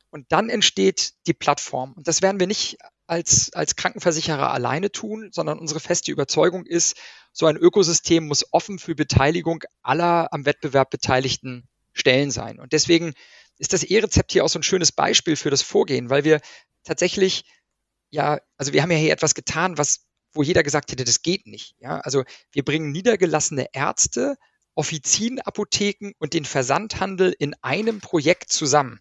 Und 0.10 0.32
dann 0.32 0.50
entsteht 0.50 1.14
die 1.26 1.34
Plattform. 1.34 1.94
Und 1.94 2.08
das 2.08 2.22
werden 2.22 2.40
wir 2.40 2.48
nicht 2.48 2.78
als, 3.08 3.52
als 3.54 3.76
Krankenversicherer 3.76 4.52
alleine 4.52 4.92
tun, 4.92 5.30
sondern 5.32 5.60
unsere 5.60 5.80
feste 5.80 6.12
Überzeugung 6.12 6.66
ist, 6.66 6.96
so 7.32 7.48
ein 7.48 7.58
Ökosystem 7.58 8.28
muss 8.28 8.46
offen 8.52 8.80
für 8.80 8.96
Beteiligung 8.96 9.64
aller 9.82 10.32
am 10.32 10.46
Wettbewerb 10.46 10.90
beteiligten 10.92 11.68
Stellen 11.94 12.32
sein. 12.32 12.60
Und 12.60 12.74
deswegen 12.74 13.14
ist 13.58 13.74
das 13.74 13.84
E-Rezept 13.84 14.32
hier 14.32 14.44
auch 14.44 14.50
so 14.50 14.60
ein 14.60 14.64
schönes 14.64 14.92
Beispiel 14.92 15.36
für 15.36 15.50
das 15.50 15.62
Vorgehen, 15.62 16.10
weil 16.10 16.24
wir 16.24 16.42
tatsächlich, 16.84 17.46
ja, 18.10 18.40
also 18.58 18.74
wir 18.74 18.82
haben 18.82 18.92
ja 18.92 18.98
hier 18.98 19.14
etwas 19.14 19.36
getan, 19.36 19.78
was, 19.78 20.06
wo 20.34 20.44
jeder 20.44 20.64
gesagt 20.64 20.92
hätte, 20.92 21.04
das 21.04 21.22
geht 21.22 21.48
nicht. 21.48 21.76
Ja, 21.80 22.00
also 22.00 22.24
wir 22.52 22.64
bringen 22.64 22.92
niedergelassene 22.92 23.68
Ärzte, 23.74 24.38
Offizienapotheken 24.76 26.14
und 26.18 26.34
den 26.34 26.46
Versandhandel 26.46 27.36
in 27.38 27.54
einem 27.62 28.02
Projekt 28.02 28.52
zusammen. 28.52 29.00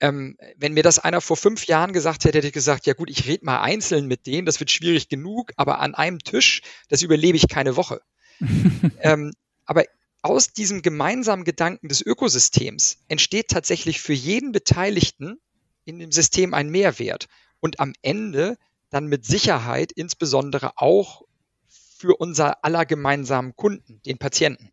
Ähm, 0.00 0.36
wenn 0.56 0.72
mir 0.72 0.82
das 0.82 0.98
einer 0.98 1.20
vor 1.20 1.36
fünf 1.36 1.66
Jahren 1.66 1.92
gesagt 1.92 2.24
hätte, 2.24 2.38
hätte 2.38 2.48
ich 2.48 2.54
gesagt, 2.54 2.86
ja 2.86 2.94
gut, 2.94 3.10
ich 3.10 3.26
rede 3.26 3.44
mal 3.44 3.60
einzeln 3.60 4.06
mit 4.06 4.26
denen, 4.26 4.46
das 4.46 4.58
wird 4.58 4.70
schwierig 4.70 5.08
genug, 5.08 5.52
aber 5.56 5.78
an 5.78 5.94
einem 5.94 6.18
Tisch, 6.20 6.62
das 6.88 7.02
überlebe 7.02 7.36
ich 7.36 7.48
keine 7.48 7.76
Woche. 7.76 8.00
ähm, 9.00 9.32
aber 9.66 9.84
aus 10.22 10.52
diesem 10.52 10.82
gemeinsamen 10.82 11.44
Gedanken 11.44 11.88
des 11.88 12.02
Ökosystems 12.02 12.98
entsteht 13.08 13.48
tatsächlich 13.48 14.00
für 14.00 14.12
jeden 14.12 14.52
Beteiligten 14.52 15.40
in 15.84 15.98
dem 15.98 16.12
System 16.12 16.54
ein 16.54 16.68
Mehrwert 16.68 17.26
und 17.60 17.80
am 17.80 17.92
Ende 18.02 18.56
dann 18.90 19.06
mit 19.06 19.24
Sicherheit 19.24 19.92
insbesondere 19.92 20.72
auch 20.76 21.22
für 21.66 22.16
unser 22.16 22.64
aller 22.64 22.86
gemeinsamen 22.86 23.54
Kunden, 23.56 24.00
den 24.02 24.18
Patienten. 24.18 24.70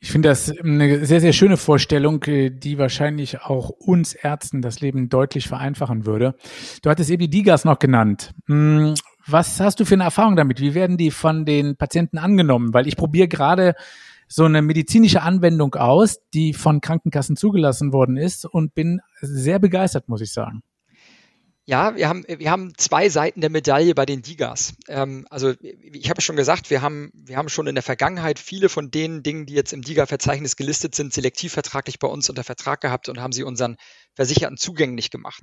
Ich 0.00 0.12
finde 0.12 0.28
das 0.28 0.56
eine 0.56 1.04
sehr, 1.04 1.20
sehr 1.20 1.32
schöne 1.32 1.56
Vorstellung, 1.56 2.22
äh, 2.24 2.50
die 2.50 2.78
wahrscheinlich 2.78 3.42
auch 3.42 3.70
uns 3.70 4.14
Ärzten 4.14 4.62
das 4.62 4.80
Leben 4.80 5.08
deutlich 5.08 5.48
vereinfachen 5.48 6.06
würde. 6.06 6.36
Du 6.82 6.90
hattest 6.90 7.10
eben 7.10 7.22
die 7.22 7.30
Digas 7.30 7.64
noch 7.64 7.80
genannt. 7.80 8.32
Hm, 8.46 8.94
was 9.26 9.60
hast 9.60 9.80
du 9.80 9.84
für 9.84 9.94
eine 9.94 10.04
Erfahrung 10.04 10.36
damit? 10.36 10.60
Wie 10.60 10.74
werden 10.74 10.96
die 10.96 11.10
von 11.10 11.44
den 11.44 11.76
Patienten 11.76 12.18
angenommen? 12.18 12.72
Weil 12.72 12.86
ich 12.86 12.96
probiere 12.96 13.28
gerade 13.28 13.74
so 14.28 14.44
eine 14.44 14.62
medizinische 14.62 15.22
Anwendung 15.22 15.74
aus, 15.74 16.20
die 16.32 16.52
von 16.52 16.80
Krankenkassen 16.80 17.36
zugelassen 17.36 17.92
worden 17.92 18.16
ist 18.16 18.44
und 18.44 18.74
bin 18.74 19.00
sehr 19.20 19.58
begeistert, 19.58 20.08
muss 20.08 20.20
ich 20.20 20.32
sagen. 20.32 20.62
Ja, 21.68 21.96
wir 21.96 22.08
haben, 22.08 22.24
wir 22.26 22.50
haben 22.50 22.72
zwei 22.78 23.10
Seiten 23.10 23.42
der 23.42 23.50
Medaille 23.50 23.94
bei 23.94 24.06
den 24.06 24.22
Digas. 24.22 24.72
Ähm, 24.88 25.26
also 25.28 25.52
ich 25.60 26.08
habe 26.08 26.22
schon 26.22 26.34
gesagt, 26.34 26.70
wir 26.70 26.80
haben, 26.80 27.10
wir 27.12 27.36
haben 27.36 27.50
schon 27.50 27.66
in 27.66 27.74
der 27.74 27.82
Vergangenheit 27.82 28.38
viele 28.38 28.70
von 28.70 28.90
den 28.90 29.22
Dingen, 29.22 29.44
die 29.44 29.52
jetzt 29.52 29.74
im 29.74 29.82
Diga-Verzeichnis 29.82 30.56
gelistet 30.56 30.94
sind, 30.94 31.12
selektivvertraglich 31.12 31.98
bei 31.98 32.08
uns 32.08 32.30
unter 32.30 32.42
Vertrag 32.42 32.80
gehabt 32.80 33.10
und 33.10 33.20
haben 33.20 33.34
sie 33.34 33.42
unseren 33.42 33.76
Versicherten 34.14 34.56
zugänglich 34.56 35.10
gemacht. 35.10 35.42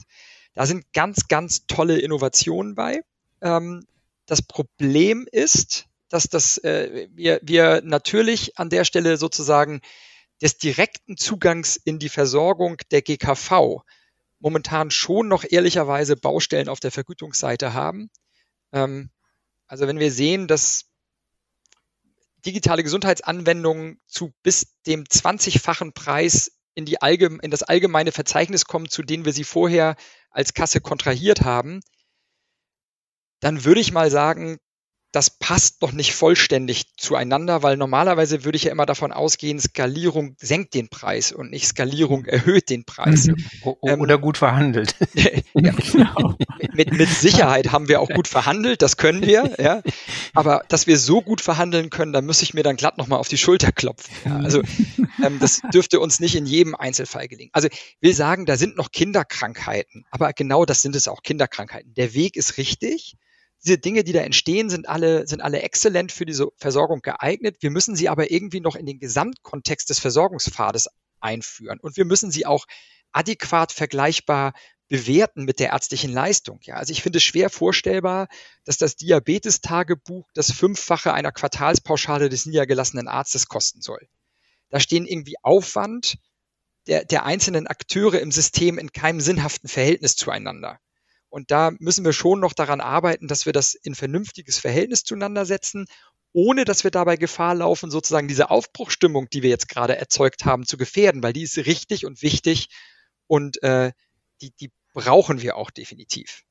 Da 0.56 0.66
sind 0.66 0.92
ganz, 0.94 1.28
ganz 1.28 1.68
tolle 1.68 2.00
Innovationen 2.00 2.74
bei. 2.74 3.02
Ähm, 3.44 3.86
das 4.26 4.42
Problem 4.42 5.28
ist, 5.32 5.86
dass 6.10 6.24
das, 6.24 6.58
äh, 6.58 7.08
wir, 7.14 7.40
wir 7.44 7.84
natürlich 7.84 8.58
an 8.58 8.72
der 8.72 8.84
Stelle 8.84 9.18
sozusagen 9.18 9.82
des 10.42 10.58
direkten 10.58 11.18
Zugangs 11.18 11.76
in 11.76 12.00
die 12.00 12.10
Versorgung 12.10 12.78
der 12.90 13.04
GKV 13.04 13.84
momentan 14.46 14.92
schon 14.92 15.28
noch 15.28 15.44
ehrlicherweise 15.44 16.16
Baustellen 16.16 16.70
auf 16.70 16.80
der 16.80 16.92
Vergütungsseite 16.92 17.74
haben. 17.74 18.12
Ähm, 18.72 19.10
also 19.66 19.88
wenn 19.88 19.98
wir 19.98 20.12
sehen, 20.12 20.48
dass 20.48 20.86
digitale 22.46 22.84
Gesundheitsanwendungen 22.84 24.00
zu 24.06 24.36
bis 24.44 24.68
dem 24.86 25.06
20-fachen 25.06 25.94
Preis 25.94 26.60
in, 26.76 26.86
die 26.86 26.98
in 27.02 27.50
das 27.50 27.64
allgemeine 27.64 28.12
Verzeichnis 28.12 28.66
kommen, 28.66 28.88
zu 28.88 29.02
denen 29.02 29.26
wir 29.26 29.34
sie 29.34 29.44
vorher 29.44 29.96
als 30.30 30.54
Kasse 30.54 30.80
kontrahiert 30.80 31.42
haben, 31.42 31.80
dann 33.40 33.66
würde 33.66 33.82
ich 33.82 33.92
mal 33.92 34.12
sagen, 34.12 34.60
das 35.16 35.30
passt 35.30 35.82
noch 35.82 35.94
nicht 35.94 36.14
vollständig 36.14 36.98
zueinander, 36.98 37.64
weil 37.64 37.78
normalerweise 37.78 38.44
würde 38.44 38.58
ich 38.58 38.66
ja 38.66 38.72
immer 38.74 38.86
davon 38.86 39.14
ausgehen, 39.14 39.62
Skalierung 39.62 40.36
senkt 40.40 40.74
den 40.74 40.90
Preis 40.90 41.32
und 41.32 41.52
nicht 41.52 41.68
Skalierung 41.68 42.26
erhöht 42.26 42.70
den 42.70 42.84
Preis. 42.84 43.28
Mhm. 43.28 43.38
Ähm, 43.84 44.02
Oder 44.02 44.18
gut 44.18 44.38
verhandelt. 44.38 44.94
ja, 45.14 45.72
genau. 45.92 46.36
mit, 46.74 46.92
mit 46.92 47.08
Sicherheit 47.08 47.72
haben 47.72 47.88
wir 47.88 48.02
auch 48.02 48.10
gut 48.10 48.28
verhandelt, 48.28 48.82
das 48.82 48.98
können 48.98 49.26
wir, 49.26 49.56
ja. 49.58 49.82
Aber 50.34 50.64
dass 50.68 50.86
wir 50.86 50.98
so 50.98 51.22
gut 51.22 51.40
verhandeln 51.40 51.90
können, 51.90 52.12
da 52.12 52.22
muss 52.22 52.42
ich 52.42 52.54
mir 52.54 52.64
dann 52.64 52.76
glatt 52.76 52.98
nochmal 52.98 53.20
auf 53.20 53.30
die 53.30 53.38
Schulter 53.38 53.72
klopfen. 53.72 54.14
Ja. 54.26 54.40
Also 54.40 54.64
ähm, 55.24 55.40
das 55.40 55.62
dürfte 55.74 56.02
uns 56.02 56.20
nicht 56.20 56.36
in 56.36 56.46
jedem 56.46 56.76
Einzelfall 56.76 57.30
gelingen. 57.30 57.52
Also 57.54 57.70
ich 57.70 57.98
will 58.02 58.14
sagen, 58.14 58.46
da 58.46 58.58
sind 58.58 58.76
noch 58.76 58.92
Kinderkrankheiten, 58.92 60.06
aber 60.12 60.34
genau 60.34 60.66
das 60.66 60.82
sind 60.82 60.94
es 60.94 61.08
auch, 61.08 61.24
Kinderkrankheiten. 61.24 61.94
Der 61.94 62.14
Weg 62.14 62.36
ist 62.36 62.58
richtig 62.58 63.16
diese 63.66 63.78
Dinge, 63.78 64.04
die 64.04 64.14
da 64.14 64.22
entstehen, 64.22 64.70
sind 64.70 64.88
alle, 64.88 65.28
sind 65.28 65.42
alle 65.42 65.62
exzellent 65.62 66.12
für 66.12 66.26
diese 66.26 66.50
Versorgung 66.58 67.02
geeignet. 67.02 67.58
Wir 67.62 67.72
müssen 67.72 67.96
sie 67.96 68.10
aber 68.10 68.32
irgendwie 68.32 68.60
noch 68.60 68.76
in 68.76 68.86
den 68.86 69.00
Gesamtkontext 69.00 69.90
des 69.90 70.00
Versorgungspfades 70.00 70.90
einführen. 71.20 71.80
Und 71.80 71.98
wir 71.98 72.06
müssen 72.06 72.32
sie 72.32 72.46
auch 72.46 72.66
adäquat 73.12 73.72
vergleichbar 73.72 74.54
bewerten 74.88 75.46
mit 75.46 75.60
der 75.60 75.70
ärztlichen 75.70 76.14
Leistung. 76.14 76.60
Ja, 76.62 76.76
also 76.76 76.92
ich 76.92 77.02
finde 77.02 77.18
es 77.18 77.24
schwer 77.24 77.50
vorstellbar, 77.50 78.28
dass 78.66 78.78
das 78.78 78.98
Diabetestagebuch 78.98 80.30
das 80.36 80.52
Fünffache 80.52 81.14
einer 81.14 81.32
Quartalspauschale 81.32 82.30
des 82.30 82.46
niedergelassenen 82.46 83.08
Arztes 83.08 83.48
kosten 83.48 83.82
soll. 83.82 84.08
Da 84.70 84.80
stehen 84.80 85.08
irgendwie 85.08 85.36
Aufwand 85.42 86.18
der, 86.88 87.04
der 87.04 87.26
einzelnen 87.26 87.66
Akteure 87.66 88.20
im 88.20 88.32
System 88.32 88.78
in 88.78 88.92
keinem 88.92 89.22
sinnhaften 89.22 89.68
Verhältnis 89.68 90.16
zueinander. 90.16 90.80
Und 91.36 91.52
da 91.52 91.72
müssen 91.80 92.06
wir 92.06 92.14
schon 92.14 92.40
noch 92.40 92.54
daran 92.54 92.80
arbeiten, 92.80 93.28
dass 93.28 93.46
wir 93.46 93.52
das 93.52 93.74
in 93.74 93.94
vernünftiges 93.94 94.58
Verhältnis 94.58 95.04
zueinander 95.04 95.46
setzen, 95.46 95.86
ohne 96.32 96.64
dass 96.64 96.86
wir 96.86 96.92
dabei 96.92 97.18
Gefahr 97.18 97.56
laufen, 97.56 97.92
sozusagen 97.92 98.30
diese 98.30 98.50
Aufbruchstimmung, 98.50 99.30
die 99.30 99.44
wir 99.44 99.50
jetzt 99.50 99.68
gerade 99.68 99.98
erzeugt 99.98 100.46
haben, 100.46 100.66
zu 100.66 100.78
gefährden, 100.78 101.22
weil 101.22 101.34
die 101.34 101.44
ist 101.44 101.58
richtig 101.58 102.06
und 102.06 102.22
wichtig 102.22 102.70
und 103.28 103.62
äh, 103.64 103.92
die, 104.42 104.52
die 104.62 104.72
brauchen 104.94 105.42
wir 105.42 105.58
auch 105.58 105.72
definitiv. 105.72 106.44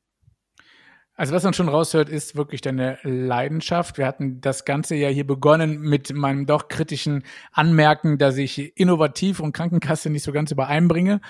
Also 1.16 1.32
was 1.32 1.44
man 1.44 1.54
schon 1.54 1.68
raushört, 1.70 2.10
ist 2.10 2.36
wirklich 2.36 2.60
deine 2.60 2.98
Leidenschaft. 3.04 3.96
Wir 3.96 4.06
hatten 4.06 4.42
das 4.42 4.66
Ganze 4.66 4.96
ja 4.96 5.08
hier 5.08 5.26
begonnen 5.26 5.80
mit 5.80 6.12
meinem 6.12 6.44
doch 6.44 6.68
kritischen 6.68 7.22
Anmerken, 7.52 8.18
dass 8.18 8.36
ich 8.36 8.76
innovativ 8.76 9.40
und 9.40 9.52
Krankenkasse 9.52 10.10
nicht 10.10 10.24
so 10.24 10.32
ganz 10.32 10.50
übereinbringe. 10.50 11.22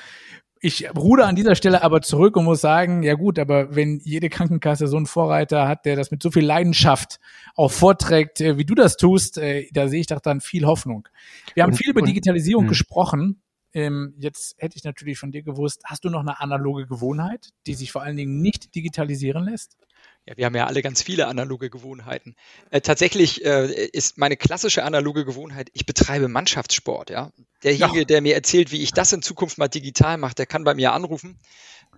Ich 0.66 0.88
ruder 0.96 1.26
an 1.26 1.36
dieser 1.36 1.56
Stelle 1.56 1.82
aber 1.82 2.00
zurück 2.00 2.38
und 2.38 2.46
muss 2.46 2.62
sagen, 2.62 3.02
ja 3.02 3.12
gut, 3.12 3.38
aber 3.38 3.76
wenn 3.76 4.00
jede 4.02 4.30
Krankenkasse 4.30 4.86
so 4.86 4.96
einen 4.96 5.04
Vorreiter 5.04 5.68
hat, 5.68 5.84
der 5.84 5.94
das 5.94 6.10
mit 6.10 6.22
so 6.22 6.30
viel 6.30 6.42
Leidenschaft 6.42 7.20
auch 7.54 7.70
vorträgt, 7.70 8.40
äh, 8.40 8.56
wie 8.56 8.64
du 8.64 8.74
das 8.74 8.96
tust, 8.96 9.36
äh, 9.36 9.68
da 9.72 9.88
sehe 9.88 10.00
ich 10.00 10.06
doch 10.06 10.20
dann 10.20 10.40
viel 10.40 10.64
Hoffnung. 10.64 11.06
Wir 11.52 11.64
haben 11.64 11.72
und, 11.72 11.76
viel 11.76 11.90
über 11.90 12.00
Digitalisierung 12.00 12.62
und, 12.62 12.68
hm. 12.68 12.70
gesprochen. 12.70 13.42
Ähm, 13.74 14.14
jetzt 14.16 14.56
hätte 14.56 14.78
ich 14.78 14.84
natürlich 14.84 15.18
von 15.18 15.32
dir 15.32 15.42
gewusst, 15.42 15.82
hast 15.84 16.02
du 16.06 16.08
noch 16.08 16.20
eine 16.20 16.40
analoge 16.40 16.86
Gewohnheit, 16.86 17.50
die 17.66 17.74
sich 17.74 17.92
vor 17.92 18.02
allen 18.02 18.16
Dingen 18.16 18.40
nicht 18.40 18.74
digitalisieren 18.74 19.44
lässt? 19.44 19.76
Ja, 20.26 20.36
wir 20.38 20.46
haben 20.46 20.54
ja 20.56 20.66
alle 20.66 20.80
ganz 20.80 21.02
viele 21.02 21.26
analoge 21.26 21.68
Gewohnheiten. 21.68 22.34
Äh, 22.70 22.80
tatsächlich 22.80 23.44
äh, 23.44 23.86
ist 23.88 24.16
meine 24.16 24.36
klassische 24.36 24.82
analoge 24.82 25.24
Gewohnheit, 25.24 25.68
ich 25.74 25.84
betreibe 25.84 26.28
Mannschaftssport. 26.28 27.10
Ja, 27.10 27.30
derjenige, 27.62 28.00
ja. 28.00 28.04
der 28.04 28.22
mir 28.22 28.34
erzählt, 28.34 28.72
wie 28.72 28.82
ich 28.82 28.92
das 28.92 29.12
in 29.12 29.20
Zukunft 29.20 29.58
mal 29.58 29.68
digital 29.68 30.16
mache, 30.16 30.34
der 30.34 30.46
kann 30.46 30.64
bei 30.64 30.74
mir 30.74 30.92
anrufen. 30.92 31.38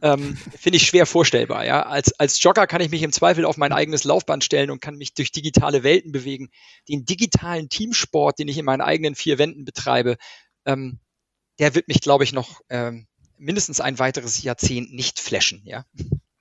Ähm, 0.02 0.36
Finde 0.58 0.76
ich 0.76 0.86
schwer 0.86 1.06
vorstellbar. 1.06 1.64
Ja, 1.64 1.82
als 1.84 2.12
als 2.18 2.42
Jogger 2.42 2.66
kann 2.66 2.80
ich 2.80 2.90
mich 2.90 3.02
im 3.02 3.12
Zweifel 3.12 3.44
auf 3.44 3.56
mein 3.56 3.72
eigenes 3.72 4.04
Laufband 4.04 4.44
stellen 4.44 4.70
und 4.70 4.80
kann 4.80 4.96
mich 4.96 5.14
durch 5.14 5.32
digitale 5.32 5.84
Welten 5.84 6.12
bewegen. 6.12 6.50
Den 6.88 7.04
digitalen 7.04 7.68
Teamsport, 7.68 8.38
den 8.38 8.48
ich 8.48 8.58
in 8.58 8.64
meinen 8.64 8.82
eigenen 8.82 9.14
vier 9.14 9.38
Wänden 9.38 9.64
betreibe, 9.64 10.16
ähm, 10.66 10.98
der 11.58 11.74
wird 11.74 11.88
mich, 11.88 12.00
glaube 12.00 12.24
ich, 12.24 12.32
noch 12.32 12.60
ähm, 12.68 13.06
mindestens 13.38 13.80
ein 13.80 13.98
weiteres 13.98 14.42
Jahrzehnt 14.42 14.92
nicht 14.92 15.20
flashen, 15.20 15.62
ja. 15.64 15.84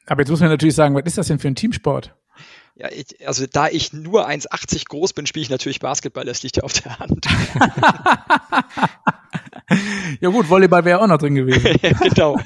Aber 0.05 0.21
jetzt 0.21 0.29
muss 0.29 0.39
man 0.39 0.49
natürlich 0.49 0.75
sagen, 0.75 0.95
was 0.95 1.03
ist 1.05 1.17
das 1.17 1.27
denn 1.27 1.39
für 1.39 1.47
ein 1.47 1.55
Teamsport? 1.55 2.15
Ja, 2.75 2.89
ich, 2.91 3.25
also 3.25 3.45
da 3.47 3.69
ich 3.69 3.93
nur 3.93 4.27
1,80 4.27 4.89
groß 4.89 5.13
bin, 5.13 5.25
spiele 5.25 5.43
ich 5.43 5.49
natürlich 5.49 5.79
Basketball, 5.79 6.25
das 6.25 6.43
liegt 6.43 6.57
ja 6.57 6.63
auf 6.63 6.73
der 6.73 6.99
Hand. 6.99 7.25
ja 10.19 10.29
gut, 10.29 10.49
Volleyball 10.49 10.83
wäre 10.83 11.01
auch 11.01 11.07
noch 11.07 11.17
drin 11.17 11.35
gewesen. 11.35 11.79
genau. 12.01 12.37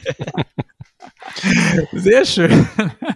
Sehr 1.92 2.26
schön. 2.26 2.68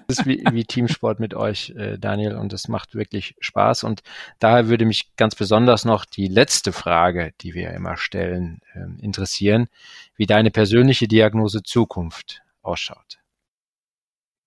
Das 0.08 0.20
ist 0.20 0.26
wie, 0.26 0.44
wie 0.52 0.66
Teamsport 0.66 1.20
mit 1.20 1.34
euch, 1.34 1.74
äh, 1.78 1.98
Daniel, 1.98 2.36
und 2.36 2.54
es 2.54 2.68
macht 2.68 2.96
wirklich 2.96 3.36
Spaß. 3.40 3.84
Und 3.84 4.02
daher 4.40 4.68
würde 4.68 4.86
mich 4.86 5.16
ganz 5.16 5.36
besonders 5.36 5.86
noch 5.86 6.06
die 6.06 6.28
letzte 6.28 6.72
Frage, 6.72 7.34
die 7.42 7.54
wir 7.54 7.72
immer 7.72 7.98
stellen, 7.98 8.60
äh, 8.74 9.04
interessieren, 9.04 9.68
wie 10.16 10.26
deine 10.26 10.52
persönliche 10.52 11.08
Diagnose 11.08 11.64
Zukunft 11.64 12.42
ausschaut. 12.62 13.20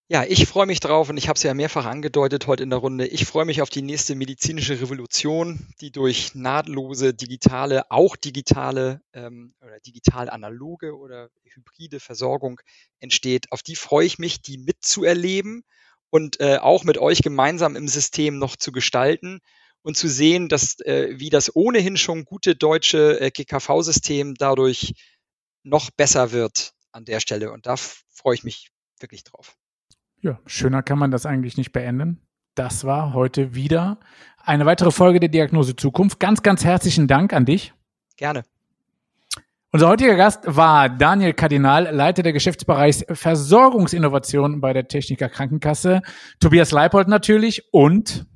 Ja, 0.09 0.23
ich 0.25 0.47
freue 0.47 0.67
mich 0.67 0.79
drauf 0.79 1.09
und 1.09 1.17
ich 1.17 1.27
habe 1.29 1.37
es 1.37 1.43
ja 1.43 1.53
mehrfach 1.53 1.85
angedeutet 1.85 2.47
heute 2.47 2.63
in 2.63 2.71
der 2.71 2.79
Runde. 2.79 3.09
Ich 3.09 3.27
freue 3.27 3.45
mich 3.45 3.61
auf 3.61 3.71
die 3.71 3.83
nächste 3.83 4.15
medizinische 4.15 4.81
Revolution, 4.81 5.67
die 5.81 5.91
durch 5.91 6.33
nahtlose 6.37 7.13
digitale, 7.13 7.91
auch 7.91 8.15
digitale 8.15 9.01
ähm, 9.13 9.55
oder 9.61 9.81
digital 9.81 10.31
analoge 10.31 10.97
oder 10.97 11.29
hybride 11.43 11.99
Versorgung 11.99 12.61
entsteht. 13.01 13.51
Auf 13.51 13.65
die 13.65 13.75
freue 13.75 14.07
ich 14.07 14.19
mich, 14.21 14.43
die 14.43 14.59
mitzuerleben 14.59 15.65
und 16.11 16.39
äh, 16.39 16.59
auch 16.59 16.85
mit 16.85 16.99
euch 16.99 17.21
gemeinsam 17.23 17.75
im 17.75 17.89
System 17.89 18.39
noch 18.39 18.55
zu 18.55 18.71
gestalten 18.71 19.41
und 19.83 19.97
zu 19.97 20.07
sehen, 20.09 20.49
dass 20.49 20.79
äh, 20.81 21.19
wie 21.19 21.31
das 21.31 21.55
ohnehin 21.57 21.97
schon 21.97 22.25
gute 22.25 22.55
deutsche 22.55 23.21
äh, 23.21 23.31
GKV-System 23.33 24.35
dadurch 24.37 24.95
noch 25.65 25.91
besser 25.91 26.31
wird 26.31 26.73
an 26.93 27.05
der 27.05 27.19
Stelle. 27.19 27.51
Und 27.51 27.67
da 27.67 27.75
freue 27.77 28.35
ich 28.37 28.45
mich 28.45 28.69
wirklich 29.01 29.25
drauf. 29.25 29.57
Ja, 30.27 30.41
schöner 30.45 30.83
kann 30.83 30.99
man 30.99 31.13
das 31.13 31.25
eigentlich 31.25 31.57
nicht 31.57 31.71
beenden. 31.71 32.19
Das 32.57 32.85
war 32.85 33.15
heute 33.15 33.55
wieder 33.55 34.01
eine 34.43 34.67
weitere 34.67 34.91
Folge 34.91 35.21
der 35.21 35.29
Diagnose 35.29 35.77
Zukunft. 35.77 36.19
Ganz, 36.19 36.43
ganz 36.43 36.65
herzlichen 36.65 37.07
Dank 37.07 37.33
an 37.33 37.45
dich. 37.45 37.75
Gerne. 38.17 38.43
Unser 39.71 39.87
heutiger 39.87 40.17
Gast 40.17 40.41
war 40.45 40.89
Daniel 40.89 41.33
Kardinal, 41.33 41.95
Leiter 41.95 42.25
der 42.25 42.33
Geschäftsbereichs 42.33 43.05
Versorgungsinnovation 43.09 44.61
bei 44.61 44.73
der 44.73 44.89
Techniker 44.89 45.29
Krankenkasse, 45.29 46.03
Tobias 46.41 46.73
Leipold 46.73 47.07
natürlich 47.07 47.63
und 47.71 48.27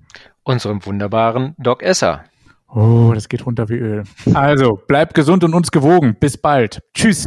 unserem 0.45 0.87
wunderbaren 0.87 1.57
Doc 1.59 1.83
Esser. 1.83 2.23
Oh, 2.69 3.11
das 3.13 3.29
geht 3.29 3.45
runter 3.45 3.69
wie 3.69 3.79
Öl. 3.79 4.05
Also, 4.33 4.79
bleibt 4.87 5.15
gesund 5.15 5.43
und 5.43 5.55
uns 5.55 5.73
gewogen. 5.73 6.15
Bis 6.21 6.37
bald. 6.37 6.83
Tschüss. 6.95 7.27